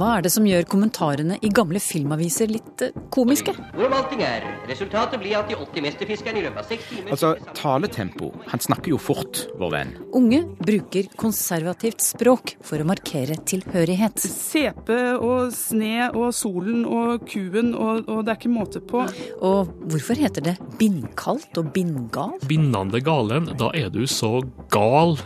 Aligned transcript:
Hva 0.00 0.14
er 0.16 0.22
det 0.24 0.30
som 0.32 0.46
gjør 0.48 0.64
kommentarene 0.64 1.36
i 1.44 1.50
gamle 1.52 1.80
filmaviser 1.84 2.48
litt 2.48 2.80
eh, 2.86 2.94
komiske? 3.12 3.52
Hvorom 3.74 3.92
allting 3.98 4.22
er. 4.24 4.46
Resultatet 4.70 5.20
blir 5.20 5.34
at 5.36 5.50
de 5.50 5.58
80 5.58 5.84
mesterfiskerne 5.84 6.40
i 6.40 6.44
løpet 6.46 6.62
av 6.62 6.70
seks 6.70 6.86
timer 6.88 7.12
Altså, 7.12 7.34
taletempo. 7.58 8.30
Han 8.48 8.64
snakker 8.64 8.94
jo 8.94 9.00
fort, 9.02 9.42
vår 9.60 9.74
venn. 9.74 9.92
Unge 10.16 10.40
bruker 10.56 11.10
konservativt 11.20 12.00
språk 12.06 12.54
for 12.64 12.80
å 12.80 12.88
markere 12.88 13.36
tilhørighet. 13.44 14.24
CP 14.24 14.94
og 15.18 15.52
Sne 15.52 16.08
og 16.14 16.32
Solen 16.38 16.86
og 16.88 17.28
Kuen, 17.28 17.74
og, 17.76 18.08
og 18.08 18.24
det 18.24 18.32
er 18.32 18.40
ikke 18.40 18.54
måte 18.56 18.80
på. 18.80 19.04
Og 19.44 19.76
hvorfor 19.92 20.16
heter 20.16 20.48
det 20.48 20.56
bindkaldt 20.80 21.60
og 21.60 21.74
bindgal? 21.76 22.38
Bindende 22.48 23.04
galen, 23.04 23.52
da 23.60 23.68
er 23.76 23.92
du 23.92 24.06
så 24.08 24.38
gal 24.72 25.18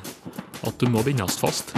at 0.66 0.82
du 0.82 0.91
må 0.91 1.06
bindes 1.06 1.38
fast. 1.38 1.77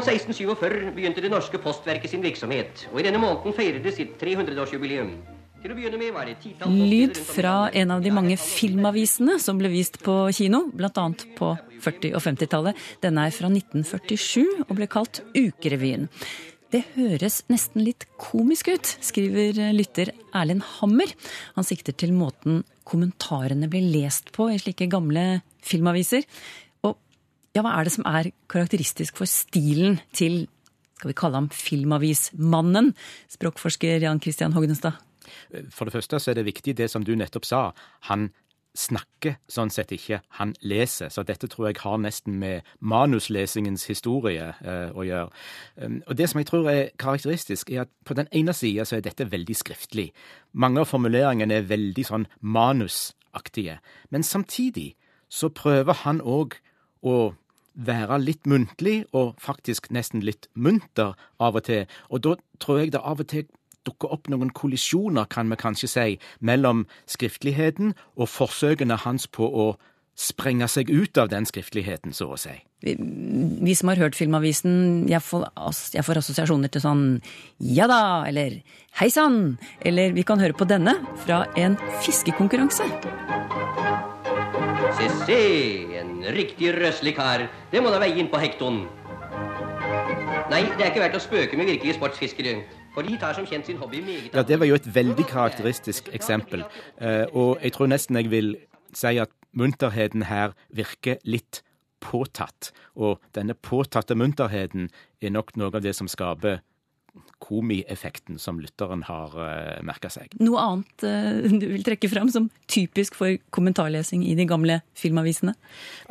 Våren 0.00 0.16
1647 0.16 0.94
begynte 0.96 1.20
det 1.20 1.28
norske 1.28 1.58
postverket 1.60 2.08
sin 2.08 2.22
virksomhet, 2.24 2.86
og 2.88 3.02
i 3.02 3.02
denne 3.04 3.18
måneden 3.20 3.52
feirer 3.52 3.82
det 3.84 3.90
sitt 3.92 4.14
300-årsjubileum. 4.16 5.10
Til 5.60 5.74
å 5.74 5.76
begynne 5.76 5.98
med 6.00 6.14
var 6.14 6.24
det 6.24 6.54
Lyd 6.72 7.18
fra 7.20 7.68
en 7.76 7.92
av 7.92 8.00
de 8.00 8.12
mange 8.16 8.38
filmavisene 8.40 9.36
som 9.44 9.58
ble 9.60 9.68
vist 9.68 9.98
på 10.00 10.14
kino, 10.32 10.62
bl.a. 10.72 11.04
på 11.36 11.50
40- 11.84 12.14
og 12.16 12.24
50-tallet. 12.24 12.80
Denne 13.04 13.26
er 13.28 13.36
fra 13.36 13.50
1947 13.52 14.64
og 14.70 14.72
ble 14.78 14.88
kalt 14.88 15.20
Ukerevyen. 15.36 16.08
Det 16.72 16.80
høres 16.94 17.42
nesten 17.52 17.84
litt 17.84 18.08
komisk 18.16 18.72
ut, 18.72 18.94
skriver 19.04 19.60
lytter 19.76 20.14
Erlend 20.32 20.64
Hammer. 20.78 21.12
Han 21.58 21.68
sikter 21.68 21.92
til 21.92 22.16
måten 22.16 22.62
kommentarene 22.88 23.68
blir 23.68 23.84
lest 23.92 24.32
på 24.32 24.48
i 24.48 24.56
slike 24.64 24.88
gamle 24.88 25.42
filmaviser. 25.60 26.24
Ja, 27.56 27.64
hva 27.66 27.74
er 27.74 27.86
det 27.86 27.94
som 27.96 28.06
er 28.06 28.30
karakteristisk 28.50 29.16
for 29.18 29.30
stilen 29.30 29.98
til 30.14 30.44
skal 31.00 31.08
vi 31.08 31.16
kalle 31.16 31.38
ham 31.38 31.48
filmavismannen, 31.48 32.92
språkforsker 33.32 34.04
Jan 34.04 34.20
Christian 34.20 34.52
Hognestad? 34.52 35.00
For 35.72 35.88
det 35.88 35.94
første 35.94 36.20
så 36.20 36.30
er 36.30 36.40
det 36.40 36.44
viktig 36.44 36.76
det 36.76 36.90
som 36.92 37.04
du 37.06 37.14
nettopp 37.16 37.46
sa. 37.48 37.60
Han 38.10 38.28
snakker 38.76 39.38
sånn 39.50 39.72
sett 39.72 39.90
ikke, 39.96 40.20
han 40.38 40.52
leser. 40.60 41.10
Så 41.10 41.24
dette 41.26 41.48
tror 41.50 41.70
jeg 41.70 41.80
har 41.82 41.98
nesten 41.98 42.36
med 42.38 42.68
manuslesingens 42.78 43.88
historie 43.90 44.52
eh, 44.60 44.92
å 44.92 45.06
gjøre. 45.08 45.32
Um, 45.80 45.98
og 46.06 46.20
det 46.20 46.28
som 46.30 46.42
jeg 46.42 46.50
tror 46.52 46.70
er 46.70 46.92
karakteristisk, 47.00 47.72
er 47.72 47.86
at 47.86 47.92
på 48.06 48.14
den 48.18 48.30
ene 48.30 48.54
sida 48.54 48.86
så 48.86 48.98
er 48.98 49.06
dette 49.06 49.26
veldig 49.32 49.56
skriftlig. 49.58 50.10
Mange 50.52 50.84
av 50.84 50.90
formuleringene 50.92 51.58
er 51.58 51.70
veldig 51.70 52.06
sånn 52.06 52.28
manusaktige. 52.40 53.80
Men 54.14 54.26
samtidig 54.26 54.92
så 55.30 55.50
prøver 55.50 56.04
han 56.04 56.22
òg 56.22 56.60
å 57.02 57.32
være 57.74 58.18
litt 58.20 58.46
muntlig, 58.50 59.04
og 59.16 59.36
faktisk 59.40 59.88
nesten 59.94 60.24
litt 60.26 60.48
munter 60.54 61.14
av 61.40 61.56
og 61.56 61.64
til. 61.68 61.86
Og 62.10 62.24
da 62.26 62.36
tror 62.60 62.82
jeg 62.82 62.94
det 62.94 63.02
av 63.04 63.22
og 63.22 63.30
til 63.30 63.46
dukker 63.88 64.12
opp 64.12 64.28
noen 64.28 64.50
kollisjoner, 64.52 65.28
kan 65.30 65.48
vi 65.48 65.56
kanskje 65.60 65.88
si, 65.88 66.08
mellom 66.40 66.84
skriftligheten 67.08 67.94
og 68.16 68.28
forsøkene 68.28 68.98
hans 69.06 69.26
på 69.30 69.48
å 69.48 69.70
sprenge 70.20 70.68
seg 70.68 70.90
ut 70.92 71.16
av 71.20 71.30
den 71.32 71.46
skriftligheten, 71.48 72.12
så 72.12 72.34
å 72.34 72.38
si. 72.40 72.52
Vi, 72.84 72.94
vi 73.60 73.74
som 73.76 73.90
har 73.92 74.00
hørt 74.00 74.16
Filmavisen, 74.16 75.06
jeg 75.08 75.20
får, 75.24 75.46
jeg 75.96 76.04
får 76.04 76.20
assosiasjoner 76.20 76.72
til 76.72 76.84
sånn 76.84 77.04
ja 77.60 77.88
da, 77.88 78.24
eller 78.28 78.60
hei 79.00 79.10
sann, 79.12 79.58
eller 79.84 80.14
vi 80.16 80.24
kan 80.28 80.40
høre 80.40 80.56
på 80.56 80.68
denne 80.68 80.96
fra 81.24 81.44
en 81.60 81.76
fiskekonkurranse. 82.04 82.88
Se, 85.00 85.08
se, 85.24 85.42
en 85.99 85.99
riktig 86.34 86.74
røslig 86.76 87.14
kar. 87.16 87.48
Det 87.72 87.82
må 87.82 87.92
da 87.92 88.00
veie 88.02 88.18
inn 88.20 88.30
på 88.30 88.40
hekton. 88.40 88.84
Nei, 90.50 90.64
det 90.76 90.82
er 90.82 90.90
ikke 90.90 91.02
verdt 91.04 91.18
å 91.18 91.22
spøke 91.22 91.58
med 91.58 91.68
virkelige 91.70 91.96
sportsfiskere. 91.98 92.56
For 92.94 93.06
de 93.06 93.16
tar 93.22 93.36
som 93.36 93.46
kjent 93.46 93.68
sin 93.68 93.78
hobby 93.78 94.00
meget 94.02 94.34
Ja, 94.34 94.42
Det 94.42 94.58
var 94.58 94.66
jo 94.66 94.74
et 94.74 94.88
veldig 94.94 95.26
karakteristisk 95.30 96.08
eksempel. 96.12 96.64
Eh, 97.00 97.26
og 97.32 97.58
jeg 97.62 97.72
tror 97.72 97.86
nesten 97.86 98.16
jeg 98.16 98.30
vil 98.30 98.56
si 98.92 99.18
at 99.22 99.30
munterheten 99.54 100.26
her 100.26 100.56
virker 100.74 101.20
litt 101.24 101.62
påtatt. 102.00 102.72
Og 102.96 103.20
denne 103.34 103.54
påtatte 103.54 104.16
munterheten 104.18 104.90
er 105.22 105.30
nok 105.30 105.54
noe 105.56 105.70
av 105.74 105.84
det 105.84 105.94
som 105.94 106.08
skaper 106.08 106.60
komieffekten 107.40 108.38
som 108.38 108.60
lytteren 108.62 109.04
har 109.08 109.34
uh, 109.34 109.78
merka 109.86 110.10
seg. 110.12 110.32
Noe 110.42 110.62
annet 110.62 111.06
uh, 111.06 111.58
du 111.60 111.66
vil 111.72 111.86
trekke 111.86 112.10
fram 112.12 112.30
som 112.32 112.50
typisk 112.70 113.16
for 113.18 113.38
kommentarlesing 113.54 114.24
i 114.26 114.36
de 114.38 114.46
gamle 114.48 114.80
filmavisene? 114.98 115.56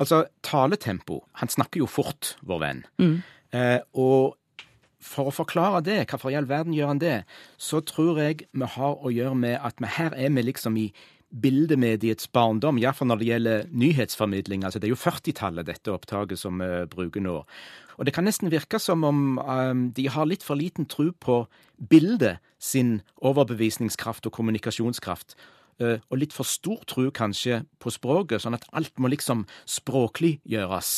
Altså, 0.02 0.26
taletempo. 0.46 1.22
Han 1.42 1.52
snakker 1.52 1.84
jo 1.84 1.90
fort, 1.90 2.36
vår 2.46 2.64
venn. 2.64 2.84
Eh, 3.56 3.80
og 3.98 4.36
for 5.00 5.30
å 5.30 5.34
forklare 5.34 5.82
det, 5.86 6.02
hvorfor 6.12 6.34
i 6.34 6.38
all 6.38 6.50
verden 6.50 6.76
gjør 6.76 6.92
han 6.92 7.02
det, 7.02 7.16
så 7.58 7.80
tror 7.86 8.20
jeg 8.22 8.44
vi 8.52 8.68
har 8.76 9.00
å 9.00 9.14
gjøre 9.14 9.38
med 9.40 9.56
at 9.64 9.80
vi 9.80 9.92
her 9.96 10.16
er 10.18 10.34
vi 10.36 10.44
liksom 10.50 10.78
i 10.78 10.90
bildemediets 11.30 12.30
barndom, 12.34 12.80
iallfall 12.82 13.12
når 13.12 13.22
det 13.22 13.30
gjelder 13.30 13.68
nyhetsformidling. 13.70 14.64
Altså, 14.66 14.82
det 14.82 14.90
er 14.90 14.96
jo 14.96 15.02
40-tallet, 15.04 15.68
dette 15.68 15.94
opptaket 15.94 16.42
som 16.42 16.62
vi 16.62 16.70
bruker 16.90 17.24
nå. 17.24 17.38
Og 18.00 18.08
det 18.08 18.16
kan 18.16 18.26
nesten 18.26 18.52
virke 18.52 18.80
som 18.82 19.04
om 19.06 19.38
um, 19.38 19.86
de 19.94 20.08
har 20.10 20.30
litt 20.30 20.46
for 20.46 20.58
liten 20.58 20.88
tro 20.90 21.12
på 21.12 21.44
bildet 21.92 22.40
sin 22.60 23.02
overbevisningskraft 23.22 24.26
og 24.30 24.36
kommunikasjonskraft. 24.36 25.36
Eh, 25.80 26.04
og 26.12 26.20
litt 26.20 26.36
for 26.36 26.48
stor 26.48 26.82
tro 26.90 27.08
kanskje 27.16 27.62
på 27.80 27.92
språket, 27.94 28.44
sånn 28.44 28.58
at 28.58 28.68
alt 28.76 28.96
må 29.00 29.12
liksom 29.12 29.46
språkliggjøres. 29.70 30.92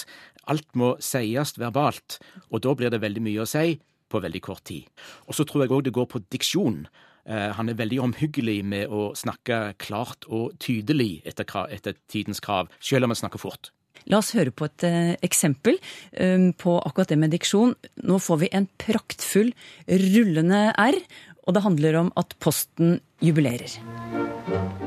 Alt 0.50 0.74
må 0.78 0.96
sies 1.04 1.54
verbalt, 1.62 2.18
og 2.50 2.64
da 2.66 2.74
blir 2.78 2.94
det 2.94 3.04
veldig 3.04 3.22
mye 3.28 3.44
å 3.44 3.50
si 3.50 3.78
på 4.12 4.22
veldig 4.24 4.42
kort 4.44 4.66
tid. 4.68 4.90
Og 5.30 5.38
så 5.38 5.46
tror 5.48 5.66
jeg 5.66 5.74
òg 5.76 5.86
det 5.86 5.96
går 5.96 6.10
på 6.10 6.24
diksjon. 6.34 6.84
Eh, 7.32 7.52
Han 7.56 7.70
er 7.72 7.80
veldig 7.80 8.02
omhyggelig 8.08 8.60
med 8.68 8.92
å 8.92 9.12
snakke 9.16 9.74
klart 9.82 10.28
og 10.28 10.58
tydelig 10.60 11.22
etter, 11.28 11.48
etter 11.72 11.96
tidens 12.12 12.44
krav, 12.44 12.72
selv 12.84 13.08
om 13.08 13.14
han 13.16 13.22
snakker 13.24 13.42
fort. 13.42 13.72
La 14.10 14.18
oss 14.18 14.34
høre 14.34 14.52
på 14.52 14.66
et 14.66 14.86
eh, 14.88 15.14
eksempel 15.24 15.78
eh, 16.12 16.50
på 16.58 16.78
akkurat 16.82 17.14
det 17.14 17.20
med 17.22 17.34
diksjon. 17.36 17.76
Nå 18.08 18.20
får 18.20 18.42
vi 18.44 18.52
en 18.58 18.68
praktfull 18.82 19.54
rullende 19.88 20.72
R, 20.74 20.98
og 21.46 21.56
det 21.56 21.66
handler 21.66 22.00
om 22.02 22.12
at 22.20 22.36
Posten 22.42 23.00
jubilerer. 23.22 23.80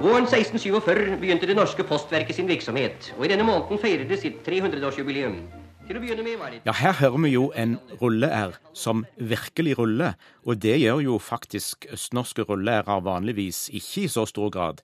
Våren 0.05 0.27
1647 0.29 1.17
begynte 1.23 1.49
det 1.49 1.57
norske 1.57 1.87
postverket 1.89 2.37
sin 2.37 2.51
virksomhet, 2.51 3.15
og 3.17 3.25
i 3.25 3.31
denne 3.33 3.47
måneden 3.47 3.81
feiret 3.81 4.11
det 4.11 4.21
sitt 4.21 4.43
300-årsjubileum. 4.47 5.64
Ja, 6.65 6.73
her 6.73 6.95
hører 6.97 7.19
vi 7.21 7.31
jo 7.35 7.51
en 7.61 7.75
rulle-R 8.01 8.55
som 8.73 9.03
virkelig 9.21 9.75
ruller, 9.79 10.15
og 10.45 10.63
det 10.63 10.79
gjør 10.81 11.03
jo 11.05 11.19
faktisk 11.21 11.85
østnorske 11.93 12.47
rulle-R-er 12.49 13.03
vanligvis 13.05 13.67
ikke 13.69 14.07
i 14.07 14.09
så 14.09 14.25
stor 14.27 14.49
grad. 14.51 14.81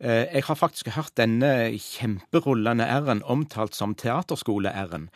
Eh, 0.00 0.26
Jeg 0.34 0.44
har 0.44 0.54
faktisk 0.54 0.88
hørt 0.92 1.16
denne 1.16 1.72
kjemperullende 1.80 2.84
R-en 2.84 3.22
omtalt 3.24 3.74
som 3.74 3.94
teaterskole-R-en, 3.94 5.08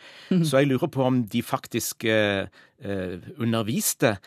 så 0.43 0.57
jeg 0.63 0.67
lurer 0.71 0.87
på 0.87 1.03
om 1.05 1.23
de 1.27 1.43
faktisk 1.43 2.05
eh, 2.05 2.47
eh, 2.81 3.19
underviste 3.37 4.17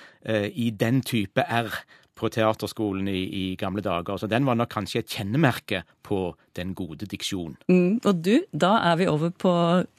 i 0.55 0.71
den 0.71 1.03
type 1.03 1.43
R 1.43 1.75
på 2.21 2.31
teaterskolen 2.33 3.09
i, 3.11 3.23
i 3.25 3.45
gamle 3.61 3.83
dager. 3.85 4.21
Så 4.21 4.29
den 4.31 4.47
var 4.49 4.59
nok 4.59 4.71
kanskje 4.73 5.03
et 5.03 5.17
kjennemerke 5.17 5.83
på 6.07 6.35
den 6.59 6.75
gode 6.79 7.09
diksjon. 7.11 7.57
Mm, 7.71 8.01
og 8.05 8.23
du, 8.25 8.35
da 8.53 8.75
er 8.91 9.01
vi 9.01 9.09
over 9.11 9.33
på 9.33 9.55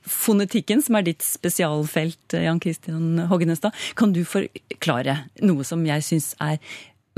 fonetikken, 0.08 0.84
som 0.86 1.00
er 1.00 1.08
ditt 1.10 1.26
spesialfelt, 1.26 2.38
Jan 2.38 2.62
Christian 2.64 3.26
Hoggenestad. 3.32 3.76
Kan 4.00 4.16
du 4.16 4.24
forklare 4.28 5.24
noe 5.46 5.66
som 5.68 5.86
jeg 5.88 6.06
syns 6.08 6.34
er 6.44 6.62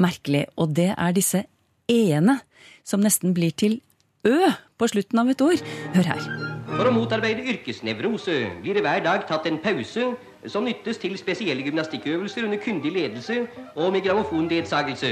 merkelig, 0.01 0.47
og 0.57 0.73
det 0.77 0.91
er 0.95 1.15
disse 1.15 1.45
e-ene 1.91 2.39
som 2.87 3.03
nesten 3.03 3.35
blir 3.35 3.53
til 3.55 3.81
ø 4.27 4.53
på 4.79 4.91
slutten 4.91 5.23
av 5.23 5.31
et 5.31 5.45
ord. 5.45 5.69
Hør 5.93 6.13
her. 6.15 6.42
For 6.73 6.89
å 6.89 6.93
motarbeide 6.95 7.43
yrkesnevrose 7.53 8.35
blir 8.63 8.77
det 8.77 8.83
hver 8.85 9.03
dag 9.05 9.25
tatt 9.29 9.45
en 9.49 9.59
pause 9.61 10.07
som 10.51 10.65
nyttes 10.67 10.97
til 10.99 11.13
spesielle 11.19 11.63
gymnastikkøvelser 11.63 12.47
under 12.47 12.59
kyndig 12.63 12.91
ledelse 12.95 13.43
og 13.75 13.91
med 13.93 14.03
grammofonledsagelse. 14.07 15.11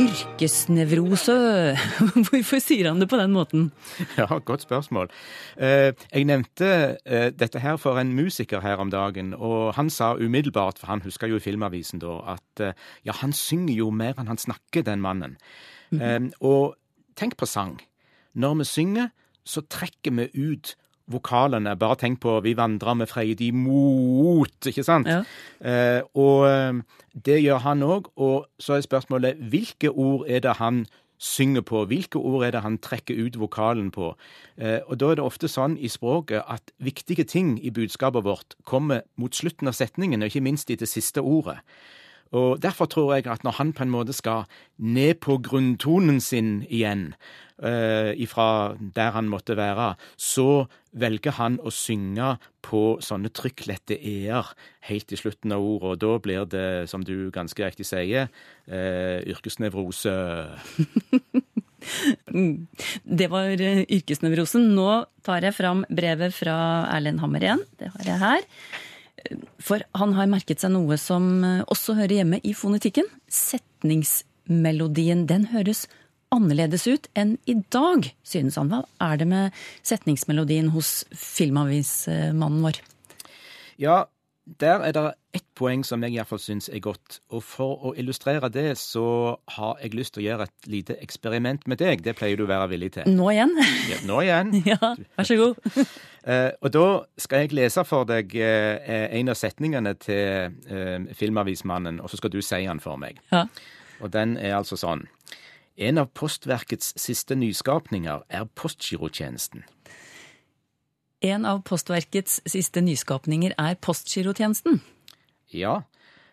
yrkesnevrose. 0.00 1.34
Hvorfor 2.28 2.60
sier 2.62 2.88
han 2.90 3.00
det 3.02 3.08
på 3.10 3.18
den 3.20 3.32
måten? 3.34 3.66
Ja, 4.16 4.28
godt 4.38 4.62
spørsmål. 4.66 5.10
Eh, 5.58 5.92
Jeg 6.12 6.24
nevnte 6.28 6.70
eh, 7.04 7.28
dette 7.34 7.60
her 7.60 7.76
for 7.80 7.98
en 8.00 8.12
musiker 8.16 8.62
her 8.64 8.80
om 8.80 8.90
dagen, 8.92 9.34
og 9.34 9.74
han 9.76 9.90
sa 9.90 10.12
umiddelbart, 10.16 10.78
for 10.80 10.86
han 10.92 11.02
husker 11.04 11.28
jo 11.32 11.40
i 11.40 11.44
Filmavisen 11.44 12.00
da, 12.04 12.18
at 12.36 12.64
eh, 12.64 12.72
ja, 13.04 13.12
han 13.20 13.32
synger 13.36 13.74
jo 13.80 13.90
mer 13.90 14.16
enn 14.20 14.30
han 14.30 14.40
snakker, 14.40 14.84
den 14.86 15.02
mannen. 15.04 15.36
Eh, 15.92 16.20
Og 16.40 16.76
tenk 17.16 17.36
på 17.36 17.46
sang. 17.48 17.80
Når 18.34 18.60
vi 18.62 18.64
synger, 18.70 19.10
så 19.50 19.64
trekker 19.66 20.14
vi 20.16 20.30
ut 20.50 20.74
vokalene. 21.10 21.76
Bare 21.76 21.96
tenk 21.96 22.20
på 22.20 22.40
'Vi 22.40 22.54
vandrer 22.56 22.94
med 22.94 23.08
freidig 23.08 23.54
mot', 23.54 24.66
ikke 24.66 24.84
sant? 24.84 25.08
Ja. 25.08 25.22
Eh, 25.60 26.02
og 26.14 26.46
eh, 26.46 26.82
det 27.24 27.42
gjør 27.42 27.58
han 27.58 27.82
òg. 27.82 28.10
Og 28.16 28.46
så 28.58 28.74
er 28.74 28.80
spørsmålet 28.80 29.36
hvilke 29.50 29.90
ord 29.90 30.24
er 30.28 30.40
det 30.40 30.56
han 30.56 30.86
synger 31.18 31.60
på? 31.60 31.84
Hvilke 31.84 32.16
ord 32.16 32.44
er 32.44 32.50
det 32.50 32.62
han 32.62 32.78
trekker 32.78 33.26
ut 33.26 33.38
vokalen 33.38 33.90
på? 33.90 34.14
Eh, 34.58 34.80
og 34.86 35.00
da 35.00 35.10
er 35.10 35.14
det 35.14 35.24
ofte 35.24 35.48
sånn 35.48 35.76
i 35.78 35.88
språket 35.88 36.42
at 36.48 36.72
viktige 36.78 37.24
ting 37.24 37.58
i 37.62 37.70
budskapet 37.70 38.24
vårt 38.24 38.54
kommer 38.64 39.02
mot 39.16 39.34
slutten 39.34 39.68
av 39.68 39.76
setningen, 39.76 40.22
og 40.22 40.30
ikke 40.30 40.44
minst 40.44 40.70
i 40.70 40.78
det 40.80 40.88
siste 40.88 41.20
ordet. 41.20 41.60
Og 42.36 42.62
Derfor 42.62 42.86
tror 42.86 43.14
jeg 43.14 43.26
at 43.26 43.44
når 43.44 43.58
han 43.58 43.72
på 43.74 43.82
en 43.82 43.92
måte 43.92 44.14
skal 44.14 44.46
ned 44.78 45.18
på 45.24 45.40
grunntonen 45.42 46.20
sin 46.22 46.60
igjen, 46.68 47.14
uh, 47.58 48.12
ifra 48.14 48.76
der 48.78 49.10
han 49.16 49.28
måtte 49.28 49.56
være, 49.58 49.94
så 50.16 50.66
velger 50.92 51.36
han 51.38 51.58
å 51.62 51.72
synge 51.74 52.36
på 52.66 52.98
sånne 53.02 53.30
trykklette 53.34 53.98
e-er 53.98 54.52
helt 54.88 55.12
i 55.12 55.18
slutten 55.18 55.54
av 55.54 55.64
ordet. 55.64 55.90
Og 55.90 56.00
da 56.02 56.12
blir 56.22 56.46
det, 56.50 56.68
som 56.90 57.04
du 57.04 57.30
ganske 57.34 57.66
riktig 57.66 57.88
sier, 57.88 58.30
uh, 58.70 59.18
yrkesnevrose. 59.26 60.14
Det 63.20 63.28
var 63.32 63.56
eh, 63.56 63.86
yrkesnevrosen. 63.88 64.66
Nå 64.76 64.90
tar 65.24 65.46
jeg 65.46 65.56
fram 65.56 65.82
brevet 65.88 66.34
fra 66.36 66.56
Erlend 66.92 67.22
Hammer 67.22 67.46
igjen. 67.46 67.64
Det 67.80 67.88
har 67.94 68.10
jeg 68.10 68.20
her. 68.20 68.44
For 69.60 69.82
han 69.98 70.14
har 70.16 70.30
merket 70.30 70.62
seg 70.62 70.72
noe 70.74 70.96
som 71.00 71.44
eh, 71.46 71.64
også 71.70 71.96
hører 71.98 72.20
hjemme 72.20 72.40
i 72.42 72.54
fonetikken. 72.56 73.08
Setningsmelodien. 73.30 75.26
Den 75.30 75.48
høres 75.54 75.86
annerledes 76.34 76.86
ut 76.86 77.08
enn 77.18 77.36
i 77.50 77.56
dag, 77.74 78.06
synes 78.26 78.58
han. 78.60 78.70
Hva 78.70 78.84
er 79.10 79.20
det 79.20 79.28
med 79.30 79.60
setningsmelodien 79.86 80.70
hos 80.74 81.02
filmavismannen 81.16 82.62
vår? 82.64 82.80
Ja, 83.80 84.04
der 84.44 84.82
er 84.82 84.92
det 84.92 85.02
ett 85.36 85.44
poeng 85.54 85.82
som 85.86 86.02
jeg 86.02 86.16
iallfall 86.16 86.40
syns 86.42 86.68
er 86.72 86.80
godt. 86.82 87.20
Og 87.30 87.42
for 87.44 87.90
å 87.90 87.92
illustrere 87.98 88.48
det, 88.52 88.72
så 88.80 89.36
har 89.56 89.78
jeg 89.82 89.94
lyst 89.94 90.14
til 90.14 90.24
å 90.24 90.26
gjøre 90.26 90.46
et 90.48 90.70
lite 90.70 90.96
eksperiment 91.04 91.66
med 91.70 91.78
deg. 91.82 92.02
Det 92.02 92.16
pleier 92.18 92.40
du 92.40 92.46
å 92.46 92.50
være 92.50 92.70
villig 92.72 92.92
til. 92.96 93.10
Nå 93.14 93.30
igjen? 93.34 93.54
Ja, 93.90 94.00
nå 94.08 94.22
igjen. 94.24 94.54
Ja, 94.70 94.94
vær 95.16 95.28
så 95.28 95.40
god. 95.40 95.60
Eh, 96.20 96.50
og 96.60 96.68
da 96.68 96.80
skal 97.16 97.46
jeg 97.46 97.54
lese 97.56 97.80
for 97.88 98.04
deg 98.04 98.34
eh, 98.36 99.06
en 99.16 99.32
av 99.32 99.38
setningene 99.40 99.94
til 99.96 100.52
eh, 100.68 101.06
Filmavismannen, 101.16 101.96
og 102.04 102.12
så 102.12 102.18
skal 102.20 102.34
du 102.34 102.42
si 102.44 102.58
den 102.60 102.82
for 102.84 103.00
meg. 103.00 103.22
Ja. 103.32 103.46
Og 104.04 104.12
den 104.12 104.34
er 104.36 104.58
altså 104.58 104.76
sånn. 104.76 105.06
En 105.80 105.96
av 105.96 106.10
Postverkets 106.12 106.92
siste 107.00 107.38
nyskapninger 107.40 108.26
er 108.28 108.44
postgirotjenesten. 108.52 109.64
En 111.20 111.44
av 111.44 111.60
Postverkets 111.68 112.40
siste 112.48 112.80
nyskapninger 112.80 113.52
er 113.60 113.74
postgirotjenesten. 113.84 114.80
Ja. 115.52 115.82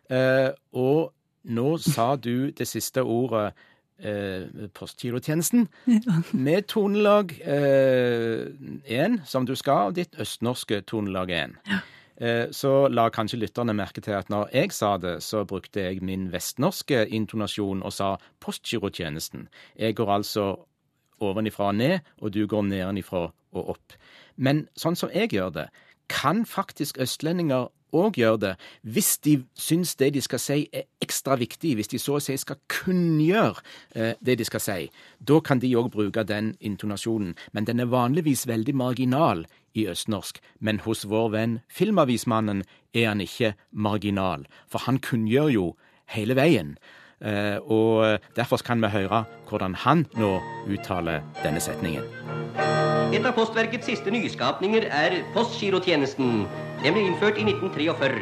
Eh, 0.10 0.54
og 0.72 1.12
nå 1.44 1.74
sa 1.84 2.14
du 2.16 2.52
det 2.56 2.68
siste 2.70 3.04
ordet 3.04 3.50
eh, 4.00 4.48
postgirotjenesten 4.78 5.68
med 6.48 6.70
tonelag 6.72 7.36
én, 7.44 9.20
som 9.28 9.46
du 9.48 9.56
skal, 9.60 9.92
og 9.92 9.98
ditt 10.00 10.16
østnorske 10.24 10.82
tonelag 10.88 11.36
én. 11.36 11.58
Eh, 12.18 12.48
Så 12.52 12.88
la 12.88 13.10
kanskje 13.10 13.38
lytterne 13.44 13.76
merke 13.76 14.02
til 14.02 14.16
at 14.18 14.30
når 14.30 14.50
jeg 14.54 14.72
sa 14.72 14.96
det, 14.98 15.18
så 15.24 15.44
brukte 15.46 15.84
jeg 15.84 16.02
min 16.02 16.32
vestnorske 16.32 17.04
intonasjon 17.12 17.84
og 17.84 17.94
sa 17.94 18.16
postgirotjenesten. 18.40 19.50
Jeg 19.76 19.96
går 20.00 20.10
altså 20.16 20.48
ovenifra 21.24 21.72
og 21.72 21.80
ned, 21.80 22.00
og 22.22 22.34
du 22.34 22.46
går 22.48 22.68
nedenifra 22.70 23.28
og 23.56 23.74
opp. 23.76 23.98
Men 24.36 24.68
sånn 24.78 24.96
som 24.96 25.14
jeg 25.14 25.34
gjør 25.34 25.54
det, 25.56 25.68
kan 26.08 26.46
faktisk 26.48 27.00
østlendinger 27.04 27.68
òg 27.96 28.18
gjøre 28.20 28.40
det, 28.42 28.54
hvis 28.84 29.18
de 29.24 29.34
syns 29.56 29.96
det 30.00 30.12
de 30.16 30.22
skal 30.24 30.42
si 30.42 30.58
er 30.76 30.88
ekstra 31.04 31.38
viktig, 31.40 31.76
hvis 31.78 31.92
de 31.92 32.00
så 32.02 32.18
å 32.18 32.24
si 32.24 32.36
skal 32.40 32.60
kunngjøre 32.72 33.64
eh, 33.96 34.14
det 34.20 34.38
de 34.40 34.48
skal 34.48 34.64
si. 34.64 34.90
Da 35.20 35.40
kan 35.40 35.62
de 35.64 35.72
òg 35.80 35.92
bruke 35.94 36.26
den 36.28 36.56
intonasjonen. 36.60 37.36
Men 37.54 37.68
den 37.68 37.80
er 37.80 37.92
vanligvis 37.92 38.48
veldig 38.48 38.76
marginal 38.76 39.46
i 39.74 39.88
østnorsk. 39.88 40.42
Men 40.60 40.82
hos 40.86 41.06
vår 41.08 41.32
venn 41.36 41.60
Filmavismannen 41.72 42.64
er 42.94 43.12
han 43.12 43.24
ikke 43.24 43.56
marginal, 43.72 44.48
for 44.68 44.84
han 44.88 45.00
kunngjør 45.00 45.52
jo 45.54 45.68
hele 46.12 46.36
veien. 46.38 46.76
Eh, 47.18 47.58
og 47.66 48.20
derfor 48.38 48.62
kan 48.62 48.82
vi 48.84 48.92
høre 48.94 49.24
hvordan 49.50 49.74
han 49.86 50.06
nå 50.18 50.36
uttaler 50.70 51.24
denne 51.44 51.62
setningen. 51.64 52.06
Et 53.16 53.24
av 53.26 53.34
Postverkets 53.38 53.88
siste 53.88 54.12
nyskapninger 54.12 54.86
er 54.92 55.22
postgirotjenesten. 55.34 56.44
Den 56.84 56.94
ble 56.94 57.06
innført 57.08 57.40
i 57.40 57.46
1943. 57.48 58.22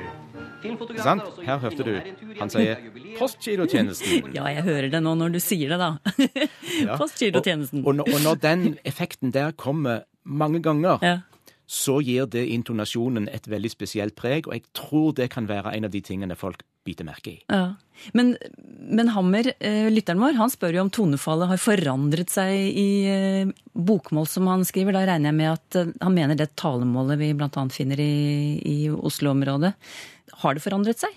Sant? 1.04 1.26
Her 1.46 1.60
hørte 1.62 1.84
du. 1.86 1.94
Han 2.40 2.50
sier 2.50 2.80
postgirotjenesten. 3.20 4.32
Ja, 4.38 4.48
jeg 4.50 4.64
hører 4.66 4.90
det 4.94 5.02
nå 5.04 5.14
når 5.20 5.36
du 5.36 5.40
sier 5.44 5.76
det, 5.76 5.80
da. 5.82 5.92
Ja. 6.88 6.96
Postgirotjenesten. 6.98 7.84
Og, 7.86 8.00
og, 8.02 8.10
og 8.10 8.24
når 8.24 8.40
den 8.42 8.66
effekten 8.88 9.34
der 9.36 9.52
kommer 9.58 10.06
mange 10.24 10.62
ganger, 10.66 10.98
Ja. 11.06 11.18
Så 11.66 12.00
gir 12.06 12.30
det 12.30 12.46
intonasjonen 12.54 13.30
et 13.34 13.50
veldig 13.50 13.72
spesielt 13.74 14.16
preg, 14.18 14.48
og 14.48 14.58
jeg 14.58 14.66
tror 14.78 15.14
det 15.18 15.32
kan 15.34 15.50
være 15.50 15.74
en 15.76 15.88
av 15.88 15.94
de 15.94 16.02
tingene 16.06 16.38
folk 16.38 16.64
biter 16.86 17.08
merke 17.08 17.32
i. 17.32 17.40
Ja. 17.50 17.74
Men, 18.14 18.36
men 18.68 19.10
Hammer, 19.16 19.48
eh, 19.58 19.88
lytteren 19.90 20.22
vår, 20.22 20.36
han 20.38 20.52
spør 20.54 20.78
jo 20.78 20.84
om 20.86 20.92
tonefallet 20.94 21.50
har 21.50 21.62
forandret 21.62 22.30
seg 22.30 22.54
i 22.54 22.90
eh, 23.10 23.54
bokmål, 23.74 24.28
som 24.30 24.50
han 24.52 24.66
skriver. 24.68 24.94
Da 24.94 25.06
regner 25.10 25.32
jeg 25.32 25.40
med 25.40 25.54
at 25.56 25.80
eh, 25.82 25.94
han 26.04 26.18
mener 26.18 26.38
det 26.38 26.52
talemålet 26.60 27.18
vi 27.24 27.32
bl.a. 27.38 27.66
finner 27.74 28.02
i, 28.04 28.16
i 28.62 28.78
Oslo-området. 28.94 29.74
Har 30.44 30.58
det 30.58 30.66
forandret 30.66 31.02
seg? 31.02 31.16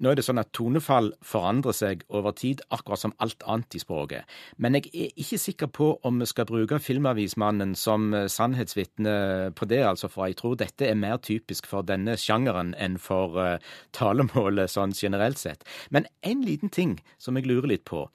Nå 0.00 0.10
er 0.10 0.18
det 0.18 0.24
sånn 0.26 0.40
at 0.40 0.52
tonefall 0.56 1.12
forandrer 1.24 1.76
seg 1.76 2.02
over 2.12 2.34
tid, 2.36 2.60
akkurat 2.74 3.00
som 3.00 3.14
alt 3.22 3.44
annet 3.48 3.78
i 3.78 3.80
språket. 3.80 4.28
Men 4.60 4.76
jeg 4.76 4.90
er 4.92 5.20
ikke 5.22 5.40
sikker 5.40 5.70
på 5.72 5.90
om 6.06 6.20
vi 6.20 6.28
skal 6.28 6.48
bruke 6.48 6.80
Filmavismannen 6.82 7.74
som 7.78 8.10
eh, 8.14 8.28
sannhetsvitne 8.32 9.16
på 9.56 9.68
det, 9.70 9.82
altså, 9.88 10.10
for 10.12 10.28
jeg 10.28 10.38
tror 10.40 10.58
dette 10.60 10.88
er 10.88 10.98
mer 11.00 11.20
typisk 11.24 11.68
for 11.70 11.86
denne 11.86 12.18
sjangeren 12.20 12.74
enn 12.80 12.98
for 13.00 13.38
eh, 13.40 13.62
talemålet 13.96 14.72
sånn 14.72 14.94
generelt 14.96 15.40
sett. 15.40 15.64
Men 15.90 16.08
en 16.26 16.44
liten 16.44 16.72
ting 16.72 16.98
som 17.18 17.38
jeg 17.38 17.48
lurer 17.48 17.72
litt 17.72 17.86
på. 17.88 18.06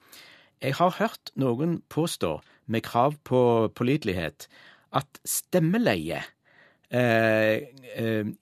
Jeg 0.62 0.78
har 0.78 0.94
hørt 1.00 1.32
noen 1.34 1.80
påstå, 1.90 2.36
med 2.70 2.84
krav 2.86 3.16
på 3.26 3.68
pålitelighet, 3.74 4.46
at 4.94 5.18
stemmeleie 5.26 6.20
eh, 6.92 7.71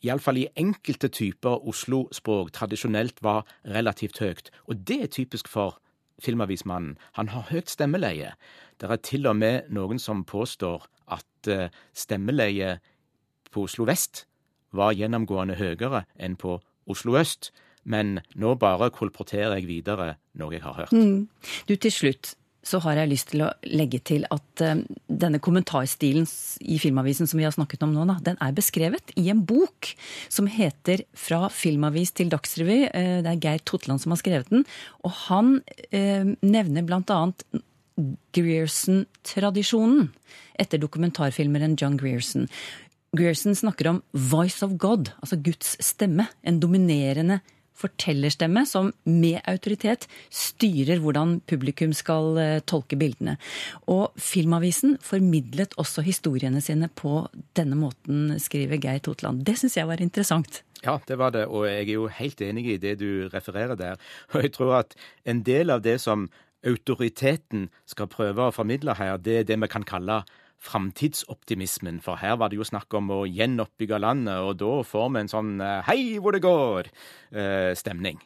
iallfall 0.04 0.40
i 0.40 0.48
enkelte 0.60 1.10
typer 1.12 1.62
Oslo-språk 1.68 2.52
tradisjonelt 2.56 3.22
var 3.22 3.44
relativt 3.64 4.20
høyt. 4.22 4.50
Og 4.68 4.82
det 4.88 5.02
er 5.02 5.12
typisk 5.12 5.48
for 5.48 5.78
Filmavismannen. 6.20 6.98
Han 7.16 7.30
har 7.32 7.48
høyt 7.48 7.70
stemmeleie. 7.72 8.34
Det 8.80 8.90
er 8.90 9.00
til 9.04 9.28
og 9.30 9.38
med 9.40 9.70
noen 9.72 9.98
som 9.98 10.24
påstår 10.24 10.84
at 11.08 11.24
stemmeleiet 11.40 11.96
stemmeleie 11.96 12.74
på 13.50 13.64
Oslo 13.66 13.86
vest 13.88 14.26
var 14.76 14.94
gjennomgående 14.94 15.56
høyere 15.58 16.04
enn 16.20 16.36
på 16.38 16.58
Oslo 16.90 17.16
øst. 17.18 17.50
Men 17.84 18.20
nå 18.36 18.54
bare 18.60 18.90
kolporterer 18.92 19.56
jeg 19.56 19.68
videre 19.70 20.14
noe 20.38 20.52
jeg 20.52 20.62
har 20.62 20.76
hørt. 20.82 20.92
Du, 21.66 21.74
til 21.74 21.92
slutt 21.92 22.34
så 22.66 22.80
har 22.84 22.98
jeg 22.98 23.10
lyst 23.10 23.30
til 23.32 23.44
å 23.46 23.50
legge 23.64 24.00
til 24.04 24.26
at 24.32 24.64
eh, 24.64 24.82
denne 25.08 25.40
kommentarstilen 25.42 26.26
i 26.60 26.76
Filmavisen 26.82 27.28
som 27.30 27.40
vi 27.40 27.46
har 27.46 27.54
snakket 27.56 27.86
om 27.86 27.94
nå, 27.94 28.04
den 28.24 28.38
er 28.42 28.56
beskrevet 28.56 29.14
i 29.20 29.28
en 29.32 29.42
bok 29.48 29.92
som 30.28 30.48
heter 30.50 31.06
Fra 31.16 31.48
filmavis 31.52 32.12
til 32.16 32.30
dagsrevy. 32.32 32.82
Eh, 32.92 33.16
det 33.24 33.32
er 33.32 33.40
Geir 33.40 33.64
Totland 33.64 34.02
som 34.02 34.12
har 34.14 34.20
skrevet 34.20 34.52
den. 34.52 34.66
Og 35.06 35.14
han 35.26 35.58
eh, 35.88 36.36
nevner 36.44 37.00
annet 37.00 37.46
Grierson-tradisjonen 38.36 40.10
etter 40.60 40.80
dokumentarfilmeren 40.80 41.76
John 41.80 41.98
Grierson. 42.00 42.48
Grierson 43.16 43.56
snakker 43.56 43.88
om 43.90 44.02
'voice 44.14 44.62
of 44.62 44.76
God', 44.78 45.10
altså 45.20 45.36
Guds 45.36 45.76
stemme. 45.82 46.28
En 46.44 46.60
dominerende 46.60 47.40
fortellerstemme 47.80 48.64
som 48.68 48.92
med 49.08 49.40
autoritet 49.48 50.06
styrer 50.32 51.00
hvordan 51.02 51.38
publikum 51.50 51.94
skal 51.96 52.40
eh, 52.40 52.56
tolke 52.62 52.98
bildene. 53.00 53.36
Og 53.90 54.16
Filmavisen 54.20 54.98
formidlet 55.04 55.76
også 55.80 56.04
historiene 56.06 56.62
sine 56.64 56.90
på 56.92 57.24
denne 57.58 57.78
måten, 57.78 58.36
skriver 58.40 58.80
Geir 58.82 59.00
Totland. 59.04 59.44
Det 59.46 59.58
syns 59.60 59.78
jeg 59.78 59.88
var 59.90 60.02
interessant. 60.04 60.62
Ja, 60.84 60.96
det 61.08 61.18
var 61.20 61.32
det, 61.34 61.44
og 61.46 61.66
jeg 61.68 61.88
er 61.90 61.92
jo 61.92 62.06
helt 62.08 62.40
enig 62.40 62.64
i 62.72 62.78
det 62.80 62.94
du 63.02 63.28
refererer 63.32 63.76
der. 63.76 64.00
Og 64.32 64.46
jeg 64.46 64.52
tror 64.56 64.78
at 64.78 64.94
en 65.28 65.42
del 65.44 65.70
av 65.70 65.82
det 65.84 65.98
som 66.00 66.30
autoriteten 66.64 67.68
skal 67.88 68.08
prøve 68.12 68.48
å 68.48 68.54
formidle 68.54 68.94
her, 68.96 69.18
det 69.20 69.36
er 69.38 69.48
det 69.48 69.60
vi 69.60 69.68
kan 69.72 69.84
kalle 69.84 70.22
framtidsoptimismen. 70.60 72.00
For 72.04 72.20
her 72.20 72.36
var 72.40 72.52
det 72.52 72.60
jo 72.60 72.68
snakk 72.68 72.92
om 72.98 73.10
å 73.14 73.20
gjenoppbygge 73.28 74.00
landet, 74.02 74.44
og 74.44 74.58
da 74.60 74.72
får 74.86 75.08
vi 75.14 75.22
en 75.24 75.32
sånn 75.32 75.52
eh, 75.64 75.80
hei 75.88 76.00
hvor 76.20 76.36
det 76.36 76.44
går-stemning. 76.44 78.20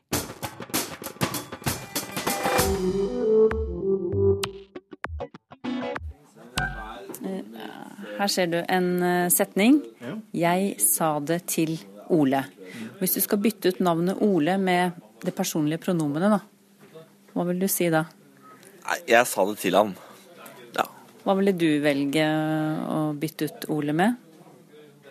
Her 8.14 8.30
ser 8.30 8.50
du 8.50 8.60
en 8.62 8.90
eh, 9.02 9.30
setning. 9.32 9.80
Jeg 10.34 10.76
sa 10.82 11.16
det 11.20 11.44
til 11.50 11.76
Ole. 12.14 12.44
Hvis 13.00 13.16
du 13.16 13.20
skal 13.24 13.40
bytte 13.42 13.72
ut 13.72 13.82
navnet 13.84 14.20
Ole 14.22 14.56
med 14.60 14.98
det 15.24 15.34
personlige 15.34 15.82
pronomenet, 15.86 16.36
da. 16.36 17.00
Hva 17.34 17.46
vil 17.48 17.62
du 17.62 17.66
si 17.70 17.88
da? 17.90 18.04
Jeg 19.08 19.26
sa 19.26 19.46
det 19.48 19.58
til 19.62 19.78
han. 19.78 19.94
Hva 21.24 21.34
ville 21.38 21.54
du 21.56 21.68
velge 21.80 22.24
å 22.92 22.98
bytte 23.16 23.48
ut 23.48 23.68
Ole 23.72 23.94
med? 23.96 24.18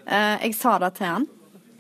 Eh, 0.06 0.44
jeg 0.46 0.54
sa 0.58 0.76
det 0.84 0.92
til 1.00 1.10
han. 1.10 1.26